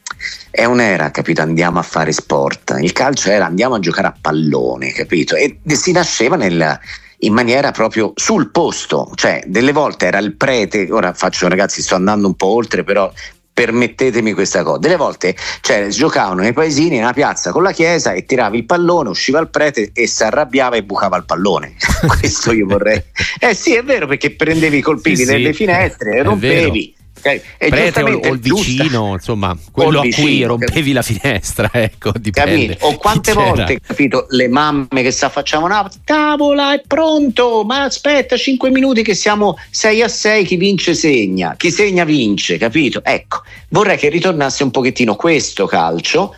è 0.51 0.65
un'era, 0.65 1.11
capito? 1.11 1.41
Andiamo 1.41 1.79
a 1.79 1.83
fare 1.83 2.11
sport. 2.11 2.75
Il 2.79 2.91
calcio 2.91 3.29
era 3.29 3.45
andiamo 3.45 3.75
a 3.75 3.79
giocare 3.79 4.07
a 4.07 4.15
pallone, 4.19 4.91
capito? 4.91 5.35
E 5.35 5.59
si 5.65 5.91
nasceva 5.91 6.35
nel, 6.35 6.79
in 7.19 7.33
maniera 7.33 7.71
proprio 7.71 8.13
sul 8.15 8.51
posto, 8.51 9.11
cioè 9.15 9.41
delle 9.45 9.71
volte 9.71 10.05
era 10.05 10.19
il 10.19 10.35
prete, 10.35 10.87
ora 10.91 11.13
faccio 11.13 11.47
ragazzi 11.47 11.81
sto 11.81 11.95
andando 11.95 12.27
un 12.27 12.35
po' 12.35 12.47
oltre 12.47 12.83
però 12.83 13.11
permettetemi 13.51 14.31
questa 14.31 14.63
cosa, 14.63 14.77
delle 14.77 14.95
volte 14.95 15.35
cioè, 15.59 15.87
giocavano 15.89 16.41
nei 16.41 16.53
paesini 16.53 16.97
nella 16.97 17.11
piazza 17.11 17.51
con 17.51 17.61
la 17.61 17.73
chiesa 17.73 18.13
e 18.13 18.23
tiravi 18.23 18.59
il 18.59 18.65
pallone, 18.65 19.09
usciva 19.09 19.39
il 19.39 19.49
prete 19.49 19.91
e 19.93 20.07
si 20.07 20.23
arrabbiava 20.23 20.77
e 20.77 20.83
bucava 20.83 21.17
il 21.17 21.25
pallone, 21.25 21.75
questo 22.07 22.53
io 22.53 22.65
vorrei, 22.65 23.03
eh 23.37 23.53
sì 23.53 23.75
è 23.75 23.83
vero 23.83 24.07
perché 24.07 24.31
prendevi 24.31 24.81
colpivi 24.81 25.17
sì, 25.17 25.25
nelle 25.25 25.51
sì, 25.51 25.65
finestre, 25.65 26.23
rompevi 26.23 26.95
Okay. 27.19 27.41
Prete 27.57 28.01
o, 28.01 28.17
o 28.17 28.27
il 28.33 28.39
vicino, 28.39 28.85
giusta. 28.85 29.13
insomma, 29.13 29.57
quello 29.71 30.01
vicino, 30.01 30.25
a 30.25 30.29
cui 30.29 30.43
rompevi 30.43 30.91
la 30.93 31.01
finestra, 31.01 31.69
ecco, 31.73 32.11
dipende. 32.17 32.77
O 32.81 32.97
quante 32.97 33.33
volte, 33.33 33.79
capito, 33.79 34.25
le 34.29 34.47
mamme 34.47 35.01
che 35.01 35.11
si 35.11 35.25
affacciavano, 35.25 35.73
ah, 35.75 35.91
tavola 36.05 36.73
è 36.73 36.81
pronto, 36.87 37.63
ma 37.65 37.83
aspetta 37.83 38.37
5 38.37 38.69
minuti 38.69 39.03
che 39.03 39.13
siamo 39.13 39.57
6 39.69 40.01
a 40.01 40.07
6, 40.07 40.45
chi 40.45 40.55
vince 40.55 40.93
segna, 40.93 41.55
chi 41.57 41.71
segna 41.71 42.05
vince, 42.05 42.57
capito? 42.57 43.01
Ecco, 43.03 43.41
vorrei 43.69 43.97
che 43.97 44.07
ritornasse 44.09 44.63
un 44.63 44.71
pochettino 44.71 45.15
questo 45.15 45.65
calcio 45.65 46.33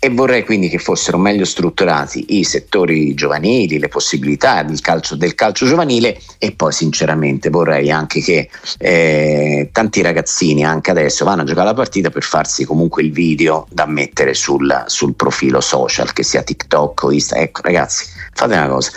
e 0.00 0.10
vorrei 0.10 0.44
quindi 0.44 0.68
che 0.68 0.78
fossero 0.78 1.18
meglio 1.18 1.44
strutturati 1.44 2.38
i 2.38 2.44
settori 2.44 3.14
giovanili, 3.14 3.78
le 3.78 3.88
possibilità 3.88 4.62
del 4.64 4.80
calcio, 4.80 5.14
del 5.14 5.34
calcio 5.34 5.66
giovanile 5.66 6.18
e 6.38 6.52
poi 6.52 6.72
sinceramente 6.72 7.48
vorrei 7.48 7.90
anche 7.90 8.20
che 8.20 8.48
eh, 8.78 9.68
tanti 9.72 10.02
ragazzi 10.02 10.14
ragazzini 10.16 10.64
anche 10.64 10.90
adesso 10.90 11.24
vanno 11.24 11.42
a 11.42 11.44
giocare 11.44 11.66
la 11.66 11.74
partita 11.74 12.08
per 12.10 12.22
farsi 12.22 12.64
comunque 12.64 13.02
il 13.02 13.12
video 13.12 13.66
da 13.70 13.86
mettere 13.86 14.32
sul, 14.32 14.84
sul 14.86 15.14
profilo 15.14 15.60
social, 15.60 16.12
che 16.12 16.22
sia 16.22 16.42
TikTok 16.42 17.02
o 17.02 17.12
Instagram. 17.12 17.46
Ecco 17.46 17.60
ragazzi, 17.62 18.06
fate 18.32 18.54
una 18.54 18.68
cosa, 18.68 18.90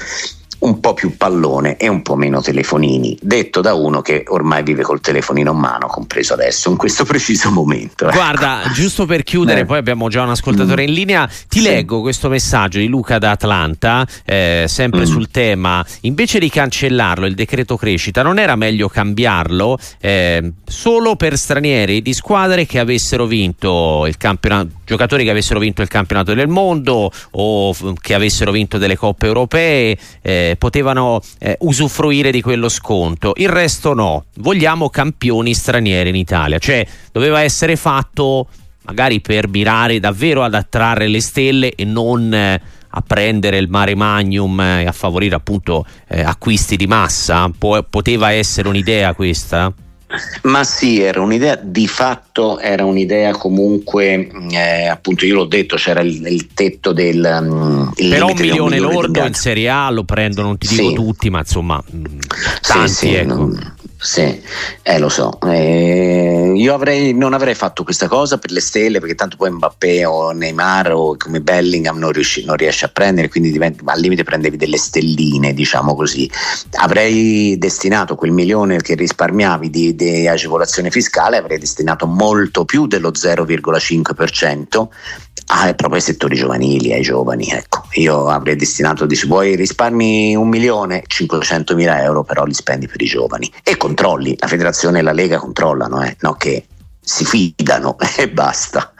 un 0.59 0.79
po' 0.79 0.93
più 0.93 1.15
pallone 1.15 1.77
e 1.77 1.87
un 1.87 2.01
po' 2.01 2.15
meno 2.15 2.41
telefonini, 2.41 3.17
detto 3.21 3.61
da 3.61 3.73
uno 3.73 4.01
che 4.01 4.23
ormai 4.27 4.63
vive 4.63 4.83
col 4.83 4.99
telefonino 4.99 5.51
in 5.51 5.57
mano, 5.57 5.87
compreso 5.87 6.33
adesso, 6.33 6.69
in 6.69 6.77
questo 6.77 7.05
preciso 7.05 7.51
momento. 7.51 8.07
Ecco. 8.07 8.15
Guarda, 8.15 8.61
giusto 8.73 9.05
per 9.05 9.23
chiudere, 9.23 9.61
eh. 9.61 9.65
poi 9.65 9.77
abbiamo 9.77 10.09
già 10.09 10.23
un 10.23 10.29
ascoltatore 10.29 10.83
mm. 10.83 10.87
in 10.87 10.93
linea, 10.93 11.29
ti 11.47 11.59
sì. 11.59 11.61
leggo 11.61 12.01
questo 12.01 12.29
messaggio 12.29 12.79
di 12.79 12.87
Luca 12.87 13.17
da 13.17 13.31
Atlanta, 13.31 14.05
eh, 14.25 14.65
sempre 14.67 15.01
mm. 15.01 15.05
sul 15.05 15.29
tema, 15.29 15.85
invece 16.01 16.39
di 16.39 16.49
cancellarlo 16.49 17.25
il 17.25 17.35
decreto 17.35 17.77
crescita, 17.77 18.21
non 18.21 18.37
era 18.39 18.55
meglio 18.55 18.89
cambiarlo 18.89 19.77
eh, 19.99 20.51
solo 20.65 21.15
per 21.15 21.37
stranieri 21.37 22.01
di 22.01 22.13
squadre 22.13 22.65
che 22.65 22.79
avessero 22.79 23.25
vinto 23.25 24.05
il 24.07 24.17
campionato, 24.17 24.69
giocatori 24.85 25.23
che 25.23 25.29
avessero 25.29 25.59
vinto 25.59 25.81
il 25.81 25.87
campionato 25.87 26.33
del 26.33 26.47
mondo 26.47 27.11
o 27.31 27.75
che 28.01 28.13
avessero 28.13 28.51
vinto 28.51 28.77
delle 28.77 28.97
coppe 28.97 29.27
europee? 29.27 29.97
Eh, 30.21 30.48
potevano 30.57 31.21
eh, 31.39 31.57
usufruire 31.62 32.31
di 32.31 32.41
quello 32.41 32.69
sconto, 32.69 33.33
il 33.35 33.49
resto 33.49 33.93
no. 33.93 34.25
Vogliamo 34.38 34.89
campioni 34.89 35.53
stranieri 35.53 36.09
in 36.09 36.15
Italia, 36.15 36.57
cioè 36.57 36.85
doveva 37.12 37.41
essere 37.41 37.75
fatto 37.75 38.47
magari 38.83 39.21
per 39.21 39.47
mirare 39.47 39.99
davvero 39.99 40.43
ad 40.43 40.55
attrarre 40.55 41.07
le 41.07 41.21
stelle 41.21 41.73
e 41.75 41.85
non 41.85 42.33
eh, 42.33 42.62
a 42.91 43.01
prendere 43.01 43.57
il 43.57 43.69
mare 43.69 43.95
magnum 43.95 44.59
e 44.59 44.85
a 44.85 44.91
favorire 44.91 45.35
appunto 45.35 45.85
eh, 46.07 46.21
acquisti 46.21 46.75
di 46.75 46.88
massa. 46.88 47.49
Po- 47.55 47.85
poteva 47.88 48.31
essere 48.31 48.67
un'idea 48.67 49.13
questa? 49.13 49.71
Ma 50.43 50.63
sì, 50.63 51.01
era 51.01 51.21
un'idea, 51.21 51.55
di 51.61 51.87
fatto 51.87 52.59
era 52.59 52.83
un'idea 52.83 53.31
comunque, 53.33 54.29
eh, 54.49 54.87
appunto 54.87 55.25
io 55.25 55.35
l'ho 55.35 55.45
detto, 55.45 55.75
c'era 55.75 56.01
il, 56.01 56.25
il 56.25 56.47
tetto 56.53 56.93
del... 56.93 57.41
Um, 57.41 57.91
il 57.97 58.09
Però 58.09 58.27
un 58.27 58.33
milione, 58.35 58.79
lordo 58.79 59.23
in 59.23 59.35
Serie 59.35 59.69
A 59.69 59.89
lo 59.91 60.03
prendono, 60.03 60.47
non 60.47 60.57
ti 60.57 60.67
dico 60.67 60.89
sì. 60.89 60.95
tutti, 60.95 61.29
ma 61.29 61.39
insomma, 61.39 61.83
mm, 61.95 62.03
tanti 62.61 62.89
sì, 62.89 62.95
sì, 62.95 63.13
ecco. 63.13 63.35
Non, 63.35 63.75
sì, 64.01 64.41
eh, 64.81 64.97
lo 64.97 65.09
so. 65.09 65.38
Eh, 65.41 66.53
io 66.55 66.73
avrei, 66.73 67.13
non 67.13 67.33
avrei 67.33 67.53
fatto 67.53 67.83
questa 67.83 68.07
cosa 68.07 68.38
per 68.38 68.51
le 68.51 68.62
stelle 68.62 68.99
perché 68.99 69.13
tanto 69.13 69.35
poi 69.35 69.51
Mbappé 69.51 70.05
o 70.05 70.31
Neymar 70.31 70.93
o 70.93 71.17
come 71.17 71.41
Bellingham 71.41 71.97
non, 71.97 72.13
riesci, 72.13 72.45
non 72.45 72.55
riesce 72.55 72.85
a 72.85 72.88
prendere, 72.88 73.27
quindi 73.27 73.51
diventa, 73.51 73.83
al 73.91 73.99
limite 73.99 74.23
prendevi 74.23 74.55
delle 74.55 74.77
stelline, 74.77 75.53
diciamo 75.53 75.95
così. 75.95 76.31
Avrei 76.75 77.57
destinato 77.57 78.15
quel 78.15 78.31
milione 78.31 78.77
che 78.81 78.95
risparmiavi 78.95 79.69
di, 79.69 79.93
di 79.93 80.27
agevolazione 80.29 80.91
fiscale, 80.91 81.35
avrei 81.35 81.57
destinato 81.57 82.07
molto 82.07 82.63
più 82.63 82.88
dello 82.88 83.12
0,5% 83.12 84.88
Ah, 85.51 85.73
proprio 85.73 85.95
ai 85.95 86.01
settori 86.01 86.35
giovanili, 86.35 86.93
ai 86.93 87.01
giovani. 87.01 87.47
Ecco, 87.49 87.81
io 87.93 88.27
avrei 88.27 88.55
destinato, 88.55 89.07
dici, 89.07 89.25
vuoi 89.25 89.55
risparmi 89.55 90.35
un 90.35 90.47
milione, 90.47 91.01
500 91.07 91.73
mila 91.73 92.03
euro, 92.03 92.23
però 92.23 92.45
li 92.45 92.53
spendi 92.53 92.85
per 92.88 93.01
i 93.01 93.07
giovani. 93.07 93.51
E 93.63 93.75
controlli, 93.89 94.36
la 94.38 94.47
federazione 94.47 94.99
e 94.99 95.02
la 95.02 95.12
Lega 95.12 95.39
controllano, 95.39 96.04
eh, 96.04 96.15
no 96.21 96.34
che 96.34 96.65
si 96.99 97.25
fidano 97.25 97.97
e 98.17 98.30
basta. 98.30 98.93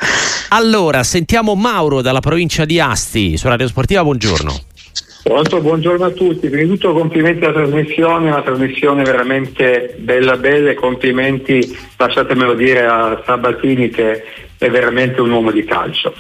Allora, 0.50 1.04
sentiamo 1.04 1.54
Mauro 1.56 2.02
dalla 2.02 2.22
provincia 2.22 2.66
di 2.66 2.80
Asti, 2.80 3.38
su 3.38 3.48
Radio 3.48 3.68
Sportiva, 3.68 4.04
buongiorno. 4.04 4.68
Pronto, 5.22 5.62
buongiorno 5.62 6.06
a 6.06 6.10
tutti, 6.12 6.48
prima 6.48 6.64
di 6.64 6.70
tutto 6.70 6.94
complimenti 6.94 7.44
alla 7.44 7.54
trasmissione, 7.54 8.32
una 8.32 8.42
trasmissione 8.42 9.04
veramente 9.04 9.96
bella 10.00 10.38
bella 10.38 10.72
e 10.72 10.76
complimenti, 10.76 11.78
lasciatemelo 11.98 12.54
dire 12.56 12.86
a 12.86 13.22
Sabatini 13.26 13.90
che 13.90 14.24
è 14.58 14.70
veramente 14.70 15.22
un 15.22 15.30
uomo 15.30 15.52
di 15.52 15.64
calcio. 15.66 16.16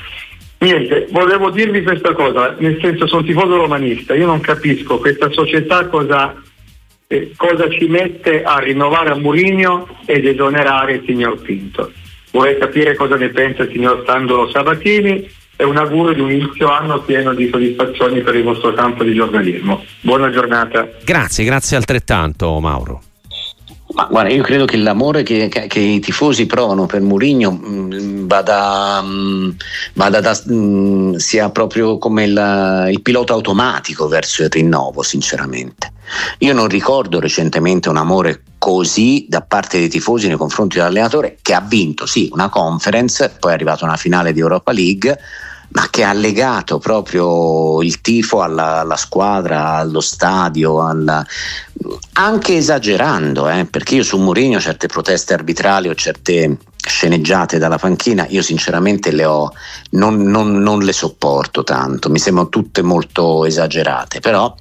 Niente, 0.59 1.07
volevo 1.09 1.49
dirvi 1.49 1.81
questa 1.81 2.13
cosa, 2.13 2.55
nel 2.59 2.77
senso 2.81 3.07
sono 3.07 3.23
tifoso 3.23 3.55
romanista, 3.55 4.13
io 4.13 4.25
non 4.25 4.41
capisco 4.41 4.99
questa 4.99 5.31
società 5.31 5.87
cosa, 5.87 6.35
eh, 7.11 7.33
cosa 7.35 7.67
ci 7.69 7.87
mette 7.87 8.43
a 8.43 8.59
rinnovare 8.59 9.09
a 9.09 9.15
Murigno 9.15 9.87
ed 10.05 10.27
esonerare 10.27 10.93
il 10.93 11.03
signor 11.07 11.41
Pinto. 11.41 11.91
Vorrei 12.31 12.59
capire 12.59 12.95
cosa 12.95 13.15
ne 13.15 13.29
pensa 13.29 13.63
il 13.63 13.71
signor 13.71 14.03
Sandro 14.05 14.47
Sabatini 14.51 15.27
e 15.55 15.63
un 15.63 15.77
augurio 15.77 16.13
di 16.13 16.21
un 16.21 16.31
inizio 16.31 16.69
anno 16.69 17.01
pieno 17.01 17.33
di 17.33 17.49
soddisfazioni 17.51 18.21
per 18.21 18.35
il 18.35 18.43
vostro 18.43 18.73
campo 18.73 19.03
di 19.03 19.15
giornalismo. 19.15 19.83
Buona 20.01 20.29
giornata. 20.29 20.87
Grazie, 21.03 21.43
grazie 21.43 21.77
altrettanto 21.77 22.59
Mauro. 22.59 23.01
Ma 23.99 24.07
guarda, 24.09 24.33
io 24.33 24.43
credo 24.43 24.63
che 24.63 24.77
l'amore 24.77 25.23
che, 25.23 25.49
che, 25.49 25.67
che 25.67 25.79
i 25.81 25.99
tifosi 25.99 26.45
provano 26.45 26.85
per 26.85 27.01
Mourinho 27.01 27.51
mm, 27.51 28.27
vada, 28.27 29.01
mm, 29.03 29.49
vada 29.95 30.21
da, 30.21 30.41
mh, 30.45 30.53
mm, 30.53 31.15
sia 31.15 31.49
proprio 31.49 31.97
come 31.97 32.23
il, 32.23 32.87
il, 32.91 33.01
pilota 33.01 33.33
automatico 33.33 34.07
verso 34.07 34.43
il 34.43 34.49
rinnovo, 34.49 35.03
sinceramente. 35.03 35.91
Io 36.37 36.53
non 36.53 36.69
ricordo 36.69 37.19
recentemente 37.19 37.89
un 37.89 37.97
amore 37.97 38.43
così 38.57 39.25
da 39.27 39.41
parte 39.41 39.79
dei 39.79 39.89
tifosi 39.89 40.27
nei 40.27 40.37
confronti 40.37 40.77
dell'allenatore 40.77 41.37
che 41.41 41.53
ha 41.53 41.59
vinto, 41.59 42.05
sì, 42.05 42.29
una 42.31 42.47
conference, 42.47 43.35
poi 43.37 43.51
è 43.51 43.53
arrivata 43.53 43.83
una 43.83 43.97
finale 43.97 44.31
di 44.31 44.39
Europa 44.39 44.71
League 44.71 45.19
ma 45.71 45.87
che 45.89 46.03
ha 46.03 46.13
legato 46.13 46.79
proprio 46.79 47.81
il 47.81 48.01
tifo 48.01 48.41
alla, 48.41 48.79
alla 48.79 48.95
squadra, 48.95 49.75
allo 49.75 50.01
stadio, 50.01 50.83
alla... 50.83 51.25
anche 52.13 52.57
esagerando, 52.57 53.49
eh, 53.49 53.65
perché 53.65 53.95
io 53.95 54.03
su 54.03 54.17
Mourinho 54.17 54.59
certe 54.59 54.87
proteste 54.87 55.33
arbitrali 55.33 55.89
o 55.89 55.95
certe 55.95 56.57
sceneggiate 56.75 57.59
dalla 57.59 57.77
panchina, 57.77 58.25
io 58.29 58.41
sinceramente 58.41 59.11
le 59.11 59.25
ho, 59.25 59.51
non, 59.91 60.21
non, 60.23 60.57
non 60.59 60.79
le 60.79 60.93
sopporto 60.93 61.63
tanto, 61.63 62.09
mi 62.09 62.19
sembrano 62.19 62.49
tutte 62.49 62.81
molto 62.81 63.45
esagerate, 63.45 64.19
però 64.19 64.53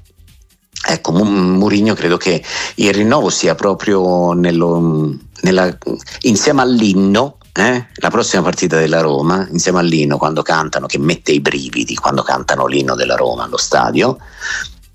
Ecco, 0.90 1.12
Mourinho 1.12 1.92
credo 1.94 2.16
che 2.16 2.42
il 2.77 2.94
rinnovo 2.94 3.31
sia 3.31 3.57
proprio 3.57 4.33
nello, 4.33 5.12
nella, 5.42 5.77
insieme 6.21 6.62
all'inno 6.62 7.38
eh? 7.59 7.87
la 7.94 8.11
prossima 8.11 8.42
partita 8.42 8.79
della 8.79 9.01
Roma, 9.01 9.47
insieme 9.51 9.79
all'inno 9.79 10.18
quando 10.18 10.42
cantano, 10.42 10.87
che 10.87 10.99
mette 10.99 11.33
i 11.33 11.40
brividi 11.40 11.94
quando 11.94 12.23
cantano 12.23 12.66
l'inno 12.66 12.94
della 12.94 13.16
Roma 13.16 13.44
allo 13.44 13.57
stadio, 13.57 14.18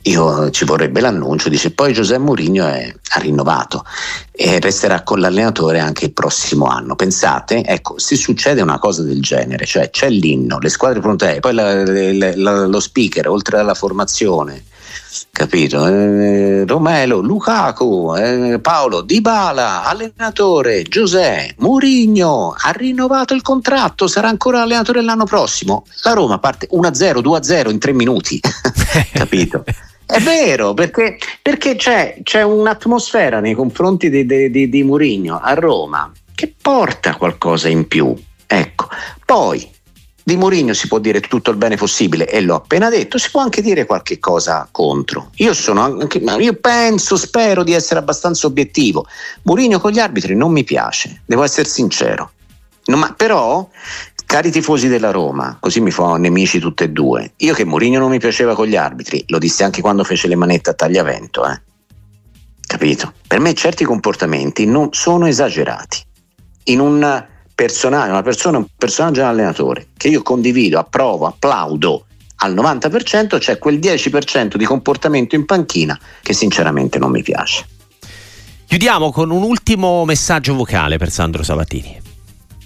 io 0.03 0.49
ci 0.49 0.65
vorrebbe 0.65 0.99
l'annuncio, 0.99 1.47
dice 1.47 1.71
poi 1.71 1.93
Giuseppe 1.93 2.19
Mourinho 2.19 2.65
ha 2.65 3.19
rinnovato 3.19 3.85
e 4.31 4.59
resterà 4.59 5.01
con 5.03 5.19
l'allenatore 5.19 5.79
anche 5.79 6.05
il 6.05 6.13
prossimo 6.13 6.65
anno. 6.65 6.95
Pensate, 6.95 7.63
ecco, 7.63 7.97
se 7.99 8.15
succede 8.15 8.61
una 8.61 8.79
cosa 8.79 9.01
del 9.03 9.21
genere, 9.21 9.65
cioè 9.65 9.89
c'è 9.89 10.09
l'inno, 10.09 10.59
le 10.59 10.69
squadre 10.69 10.99
pronte, 10.99 11.39
poi 11.39 11.53
la, 11.53 11.85
la, 11.85 12.35
la, 12.35 12.65
lo 12.65 12.79
speaker, 12.81 13.29
oltre 13.29 13.59
alla 13.59 13.75
formazione, 13.75 14.65
capito? 15.31 15.87
Eh, 15.87 16.65
Romelo, 16.65 17.19
Lukaku, 17.19 18.13
eh, 18.15 18.59
Paolo, 18.59 19.01
Dybala, 19.01 19.83
allenatore, 19.83 20.83
Giuseppe, 20.83 21.55
Murigno, 21.57 22.55
ha 22.57 22.71
rinnovato 22.71 23.33
il 23.33 23.41
contratto, 23.41 24.07
sarà 24.07 24.27
ancora 24.27 24.61
allenatore 24.61 25.01
l'anno 25.01 25.25
prossimo. 25.25 25.85
La 26.03 26.13
Roma 26.13 26.39
parte 26.39 26.67
1-0, 26.71 27.19
2-0 27.21 27.69
in 27.69 27.79
tre 27.79 27.93
minuti, 27.93 28.39
capito? 29.11 29.63
È 30.05 30.19
vero, 30.19 30.73
perché, 30.73 31.17
perché 31.41 31.75
c'è, 31.75 32.17
c'è, 32.23 32.43
un'atmosfera 32.43 33.39
nei 33.39 33.55
confronti 33.55 34.09
di, 34.09 34.25
di, 34.25 34.51
di, 34.51 34.69
di 34.69 34.83
Murigno 34.83 35.39
a 35.41 35.53
Roma 35.53 36.11
che 36.35 36.53
porta 36.61 37.15
qualcosa 37.15 37.69
in 37.69 37.87
più. 37.87 38.13
Ecco, 38.45 38.89
poi 39.25 39.72
di 40.23 40.37
Mourinho 40.37 40.73
si 40.73 40.87
può 40.87 40.99
dire 40.99 41.19
tutto 41.19 41.51
il 41.51 41.57
bene 41.57 41.75
possibile 41.75 42.29
e 42.29 42.41
l'ho 42.41 42.55
appena 42.55 42.89
detto, 42.89 43.17
si 43.17 43.29
può 43.29 43.41
anche 43.41 43.61
dire 43.61 43.85
qualche 43.85 44.19
cosa 44.19 44.67
contro. 44.71 45.31
Io, 45.35 45.51
anche, 45.75 46.19
io 46.19 46.53
penso, 46.53 47.17
spero 47.17 47.63
di 47.63 47.73
essere 47.73 47.99
abbastanza 47.99 48.47
obiettivo. 48.47 49.05
Mourinho 49.43 49.79
con 49.79 49.91
gli 49.91 49.99
arbitri 49.99 50.35
non 50.35 50.51
mi 50.51 50.63
piace, 50.63 51.21
devo 51.25 51.43
essere 51.43 51.67
sincero. 51.67 52.31
No, 52.85 52.97
ma 52.97 53.13
però, 53.15 53.67
cari 54.25 54.51
tifosi 54.51 54.87
della 54.87 55.11
Roma, 55.11 55.57
così 55.59 55.79
mi 55.81 55.91
fa 55.91 56.17
nemici 56.17 56.59
tutte 56.59 56.85
e 56.85 56.89
due. 56.89 57.33
Io 57.37 57.53
che 57.53 57.65
Mourinho 57.65 57.99
non 57.99 58.09
mi 58.09 58.19
piaceva 58.19 58.55
con 58.55 58.67
gli 58.67 58.75
arbitri, 58.75 59.23
lo 59.27 59.37
dissi 59.37 59.63
anche 59.63 59.81
quando 59.81 60.03
fece 60.03 60.27
le 60.27 60.35
manette 60.35 60.69
a 60.69 60.73
tagliavento, 60.73 61.45
eh. 61.45 61.61
Capito? 62.65 63.13
Per 63.27 63.39
me 63.39 63.53
certi 63.53 63.83
comportamenti 63.83 64.65
non 64.65 64.89
sono 64.91 65.27
esagerati. 65.27 66.01
In 66.65 66.79
un 66.79 67.27
personale, 67.53 68.11
una 68.11 68.21
persona, 68.21 68.57
un 68.57 68.67
personaggio 68.77 69.21
un 69.21 69.27
allenatore 69.27 69.87
che 69.97 70.07
io 70.07 70.21
condivido, 70.21 70.79
approvo, 70.79 71.25
applaudo 71.25 72.05
al 72.37 72.53
90%, 72.53 73.37
c'è 73.37 73.57
quel 73.57 73.79
10% 73.79 74.55
di 74.55 74.65
comportamento 74.65 75.35
in 75.35 75.45
panchina 75.45 75.97
che 76.21 76.33
sinceramente 76.33 76.99
non 76.99 77.11
mi 77.11 77.23
piace. 77.23 77.65
Chiudiamo 78.65 79.11
con 79.11 79.29
un 79.29 79.43
ultimo 79.43 80.03
messaggio 80.03 80.55
vocale 80.55 80.97
per 80.97 81.11
Sandro 81.11 81.43
Sabatini. 81.43 82.12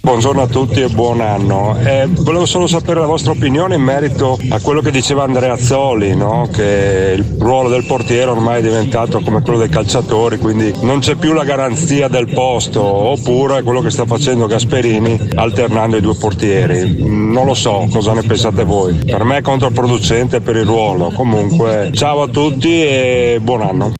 Buongiorno 0.07 0.41
a 0.41 0.47
tutti 0.47 0.79
e 0.79 0.87
buon 0.87 1.19
anno. 1.19 1.77
Eh, 1.83 2.07
volevo 2.07 2.45
solo 2.45 2.65
sapere 2.65 3.01
la 3.01 3.05
vostra 3.05 3.33
opinione 3.33 3.75
in 3.75 3.81
merito 3.81 4.39
a 4.51 4.61
quello 4.61 4.79
che 4.79 4.89
diceva 4.89 5.23
Andrea 5.23 5.57
Zoli, 5.57 6.15
no? 6.15 6.47
che 6.49 7.15
il 7.17 7.35
ruolo 7.37 7.67
del 7.67 7.83
portiere 7.85 8.31
ormai 8.31 8.59
è 8.59 8.61
diventato 8.61 9.19
come 9.19 9.41
quello 9.41 9.59
dei 9.59 9.67
calciatori, 9.67 10.37
quindi 10.37 10.73
non 10.79 10.99
c'è 10.99 11.15
più 11.15 11.33
la 11.33 11.43
garanzia 11.43 12.07
del 12.07 12.29
posto, 12.29 12.81
oppure 12.81 13.63
quello 13.63 13.81
che 13.81 13.89
sta 13.89 14.05
facendo 14.05 14.47
Gasperini 14.47 15.31
alternando 15.35 15.97
i 15.97 16.01
due 16.01 16.15
portieri. 16.15 17.03
Non 17.05 17.45
lo 17.45 17.53
so, 17.53 17.85
cosa 17.91 18.13
ne 18.13 18.21
pensate 18.21 18.63
voi? 18.63 18.93
Per 18.93 19.25
me 19.25 19.39
è 19.39 19.41
controproducente 19.41 20.39
per 20.39 20.55
il 20.55 20.65
ruolo. 20.65 21.11
Comunque, 21.11 21.89
ciao 21.91 22.21
a 22.21 22.27
tutti 22.29 22.81
e 22.81 23.39
buon 23.41 23.61
anno. 23.61 23.91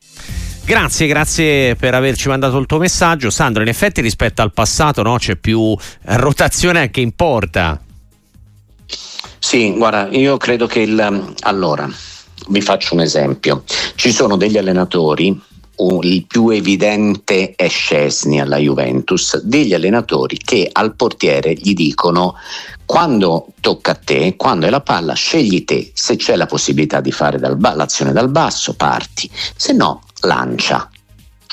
Grazie, 0.67 1.07
grazie 1.07 1.75
per 1.77 1.93
averci 1.93 2.27
mandato 2.27 2.57
il 2.57 2.65
tuo 2.65 2.77
messaggio. 2.77 3.29
Sandro, 3.29 3.61
in 3.61 3.69
effetti 3.69 4.01
rispetto 4.01 4.41
al 4.41 4.51
passato 4.51 5.01
no, 5.01 5.15
c'è 5.15 5.37
più 5.37 5.73
rotazione 6.01 6.81
anche 6.81 6.99
in 6.99 7.13
porta. 7.13 7.79
Sì, 9.39 9.71
guarda, 9.71 10.09
io 10.09 10.35
credo 10.35 10.67
che 10.67 10.81
il... 10.81 11.35
Allora, 11.43 11.89
vi 12.49 12.59
faccio 12.59 12.95
un 12.95 12.99
esempio. 12.99 13.63
Ci 13.95 14.11
sono 14.11 14.35
degli 14.35 14.57
allenatori 14.57 15.41
il 16.01 16.25
più 16.25 16.49
evidente 16.49 17.53
è 17.55 17.69
Scesni 17.69 18.41
alla 18.41 18.57
Juventus, 18.57 19.39
degli 19.43 19.73
allenatori 19.73 20.37
che 20.37 20.67
al 20.69 20.95
portiere 20.95 21.53
gli 21.53 21.73
dicono 21.73 22.35
quando 22.83 23.53
tocca 23.61 23.91
a 23.91 23.99
te, 24.03 24.35
quando 24.35 24.65
è 24.65 24.69
la 24.69 24.81
palla, 24.81 25.13
scegli 25.13 25.63
te, 25.63 25.91
se 25.93 26.17
c'è 26.17 26.35
la 26.35 26.45
possibilità 26.45 26.99
di 26.99 27.11
fare 27.11 27.37
dal, 27.37 27.57
l'azione 27.57 28.11
dal 28.11 28.29
basso, 28.29 28.73
parti, 28.73 29.29
se 29.55 29.71
no 29.71 30.01
lancia. 30.21 30.89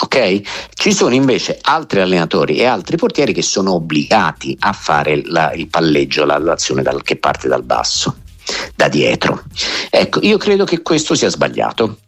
Ok? 0.00 0.40
Ci 0.74 0.92
sono 0.92 1.14
invece 1.14 1.59
altri 1.62 2.00
allenatori 2.00 2.57
e 2.57 2.64
altri 2.64 2.96
portieri 2.96 3.33
che 3.33 3.42
sono 3.42 3.74
obbligati 3.74 4.57
a 4.61 4.72
fare 4.72 5.22
la, 5.24 5.53
il 5.53 5.68
palleggio, 5.68 6.24
la, 6.24 6.38
l'azione 6.38 6.83
dal, 6.83 7.03
che 7.03 7.16
parte 7.16 7.46
dal 7.46 7.62
basso, 7.62 8.16
da 8.74 8.88
dietro. 8.88 9.44
Ecco, 9.90 10.18
io 10.22 10.37
credo 10.37 10.64
che 10.64 10.83
questo 10.83 11.14
sia 11.14 11.29
sbagliato. 11.29 11.98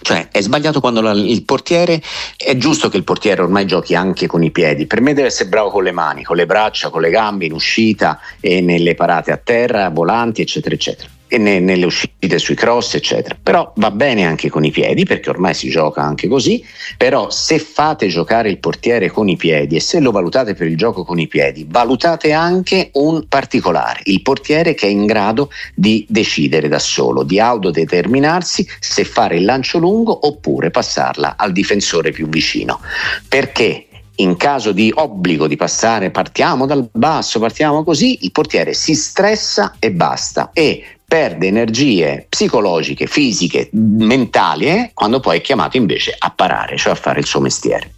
Cioè, 0.00 0.28
è 0.30 0.40
sbagliato 0.40 0.78
quando 0.78 1.00
la, 1.00 1.10
il 1.10 1.42
portiere 1.44 2.00
è 2.36 2.56
giusto 2.56 2.88
che 2.88 2.96
il 2.96 3.02
portiere 3.02 3.42
ormai 3.42 3.66
giochi 3.66 3.96
anche 3.96 4.28
con 4.28 4.44
i 4.44 4.52
piedi. 4.52 4.86
Per 4.86 5.00
me 5.00 5.12
deve 5.12 5.26
essere 5.26 5.48
bravo 5.48 5.70
con 5.70 5.82
le 5.82 5.90
mani, 5.90 6.22
con 6.22 6.36
le 6.36 6.46
braccia, 6.46 6.88
con 6.88 7.00
le 7.00 7.10
gambe, 7.10 7.46
in 7.46 7.52
uscita 7.52 8.20
e 8.38 8.60
nelle 8.60 8.94
parate 8.94 9.32
a 9.32 9.40
terra, 9.42 9.88
volanti, 9.88 10.40
eccetera, 10.40 10.76
eccetera 10.76 11.16
ne, 11.36 11.60
nelle 11.60 11.84
uscite 11.84 12.38
sui 12.38 12.54
cross, 12.54 12.94
eccetera. 12.94 13.36
Però 13.40 13.72
va 13.76 13.90
bene 13.90 14.24
anche 14.24 14.48
con 14.48 14.64
i 14.64 14.70
piedi, 14.70 15.04
perché 15.04 15.30
ormai 15.30 15.54
si 15.54 15.68
gioca 15.68 16.02
anche 16.02 16.28
così. 16.28 16.64
Però 16.96 17.28
se 17.30 17.58
fate 17.58 18.08
giocare 18.08 18.48
il 18.48 18.58
portiere 18.58 19.10
con 19.10 19.28
i 19.28 19.36
piedi 19.36 19.76
e 19.76 19.80
se 19.80 20.00
lo 20.00 20.10
valutate 20.10 20.54
per 20.54 20.66
il 20.66 20.76
gioco 20.76 21.04
con 21.04 21.18
i 21.18 21.26
piedi, 21.26 21.66
valutate 21.68 22.32
anche 22.32 22.90
un 22.94 23.26
particolare, 23.28 24.00
il 24.04 24.22
portiere 24.22 24.74
che 24.74 24.86
è 24.86 24.90
in 24.90 25.04
grado 25.04 25.50
di 25.74 26.06
decidere 26.08 26.68
da 26.68 26.78
solo, 26.78 27.22
di 27.22 27.38
autodeterminarsi 27.38 28.66
se 28.80 29.04
fare 29.04 29.36
il 29.36 29.44
lancio 29.44 29.78
lungo 29.78 30.26
oppure 30.26 30.70
passarla 30.70 31.34
al 31.36 31.52
difensore 31.52 32.10
più 32.10 32.28
vicino. 32.28 32.80
Perché 33.28 33.88
in 34.20 34.36
caso 34.36 34.72
di 34.72 34.92
obbligo 34.94 35.46
di 35.46 35.56
passare, 35.56 36.10
partiamo 36.10 36.66
dal 36.66 36.88
basso, 36.92 37.38
partiamo 37.38 37.84
così, 37.84 38.18
il 38.22 38.32
portiere 38.32 38.74
si 38.74 38.94
stressa 38.94 39.76
e 39.78 39.92
basta 39.92 40.50
e 40.52 40.97
perde 41.08 41.46
energie 41.46 42.26
psicologiche, 42.28 43.06
fisiche, 43.06 43.70
mentali, 43.72 44.66
eh, 44.66 44.90
quando 44.92 45.20
poi 45.20 45.38
è 45.38 45.40
chiamato 45.40 45.78
invece 45.78 46.14
a 46.16 46.30
parare, 46.30 46.76
cioè 46.76 46.92
a 46.92 46.96
fare 46.96 47.20
il 47.20 47.24
suo 47.24 47.40
mestiere. 47.40 47.94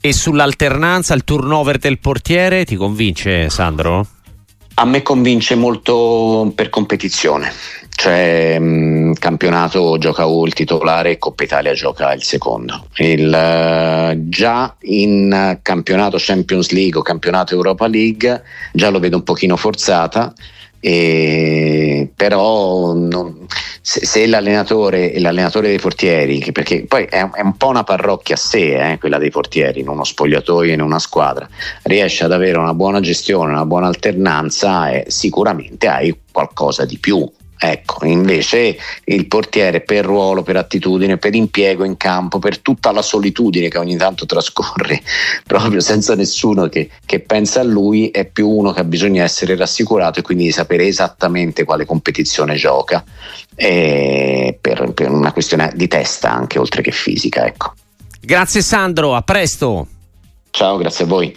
E 0.00 0.12
sull'alternanza, 0.12 1.12
il 1.14 1.24
turnover 1.24 1.78
del 1.78 1.98
portiere, 1.98 2.64
ti 2.64 2.76
convince 2.76 3.50
Sandro? 3.50 4.06
A 4.74 4.84
me 4.84 5.02
convince 5.02 5.56
molto 5.56 6.52
per 6.54 6.70
competizione, 6.70 7.52
cioè 7.90 8.60
mh, 8.60 8.64
mm, 8.64 9.12
campionato 9.14 9.98
gioca 9.98 10.24
il 10.24 10.52
titolare 10.54 11.10
e 11.10 11.18
Coppa 11.18 11.42
Italia 11.42 11.72
gioca 11.72 12.12
il 12.12 12.22
secondo. 12.22 12.86
Il, 12.98 13.26
uh, 13.26 14.28
già 14.28 14.76
in 14.82 15.58
campionato 15.62 16.16
Champions 16.18 16.70
League 16.70 16.98
o 16.98 17.02
campionato 17.02 17.54
Europa 17.54 17.88
League 17.88 18.42
già 18.72 18.88
lo 18.88 19.00
vedo 19.00 19.16
un 19.16 19.24
pochino 19.24 19.56
forzata 19.56 20.32
e, 20.84 22.10
però 22.16 22.92
non, 22.92 23.46
se, 23.80 24.04
se 24.04 24.26
l'allenatore, 24.26 25.16
l'allenatore 25.20 25.68
dei 25.68 25.78
portieri, 25.78 26.50
perché 26.50 26.86
poi 26.86 27.04
è, 27.04 27.24
è, 27.30 27.40
un 27.40 27.56
po' 27.56 27.68
una 27.68 27.84
parrocchia 27.84 28.34
a 28.34 28.38
sé, 28.38 28.92
eh, 28.92 28.98
quella 28.98 29.18
dei 29.18 29.30
portieri, 29.30 29.78
in 29.78 29.88
uno 29.88 30.02
spogliatoio, 30.02 30.72
in 30.72 30.80
una 30.80 30.98
squadra, 30.98 31.48
riesce 31.82 32.24
ad 32.24 32.32
avere 32.32 32.58
una 32.58 32.74
buona 32.74 32.98
gestione, 32.98 33.52
una 33.52 33.64
buona 33.64 33.86
alternanza, 33.86 34.90
eh, 34.90 35.04
sicuramente 35.06 35.86
hai 35.86 36.18
qualcosa 36.32 36.84
di 36.84 36.98
più. 36.98 37.30
Ecco, 37.64 38.04
invece 38.06 38.76
il 39.04 39.28
portiere 39.28 39.82
per 39.82 40.04
ruolo, 40.04 40.42
per 40.42 40.56
attitudine, 40.56 41.16
per 41.16 41.36
impiego 41.36 41.84
in 41.84 41.96
campo, 41.96 42.40
per 42.40 42.58
tutta 42.58 42.90
la 42.90 43.02
solitudine 43.02 43.68
che 43.68 43.78
ogni 43.78 43.96
tanto 43.96 44.26
trascorre 44.26 45.00
proprio 45.46 45.78
senza 45.78 46.16
nessuno 46.16 46.68
che, 46.68 46.90
che 47.06 47.20
pensa 47.20 47.60
a 47.60 47.62
lui, 47.62 48.08
è 48.08 48.24
più 48.24 48.48
uno 48.48 48.72
che 48.72 48.80
ha 48.80 48.84
bisogno 48.84 49.12
di 49.12 49.18
essere 49.20 49.54
rassicurato 49.54 50.18
e 50.18 50.22
quindi 50.22 50.42
di 50.42 50.50
sapere 50.50 50.88
esattamente 50.88 51.62
quale 51.62 51.86
competizione 51.86 52.56
gioca, 52.56 53.04
per, 53.54 54.92
per, 54.92 55.10
una 55.10 55.32
questione 55.32 55.70
di 55.76 55.86
testa 55.86 56.32
anche 56.32 56.58
oltre 56.58 56.82
che 56.82 56.90
fisica. 56.90 57.46
Ecco. 57.46 57.74
Grazie 58.20 58.60
Sandro, 58.60 59.14
a 59.14 59.22
presto. 59.22 59.86
Ciao, 60.50 60.78
grazie 60.78 61.04
a 61.04 61.06
voi. 61.06 61.30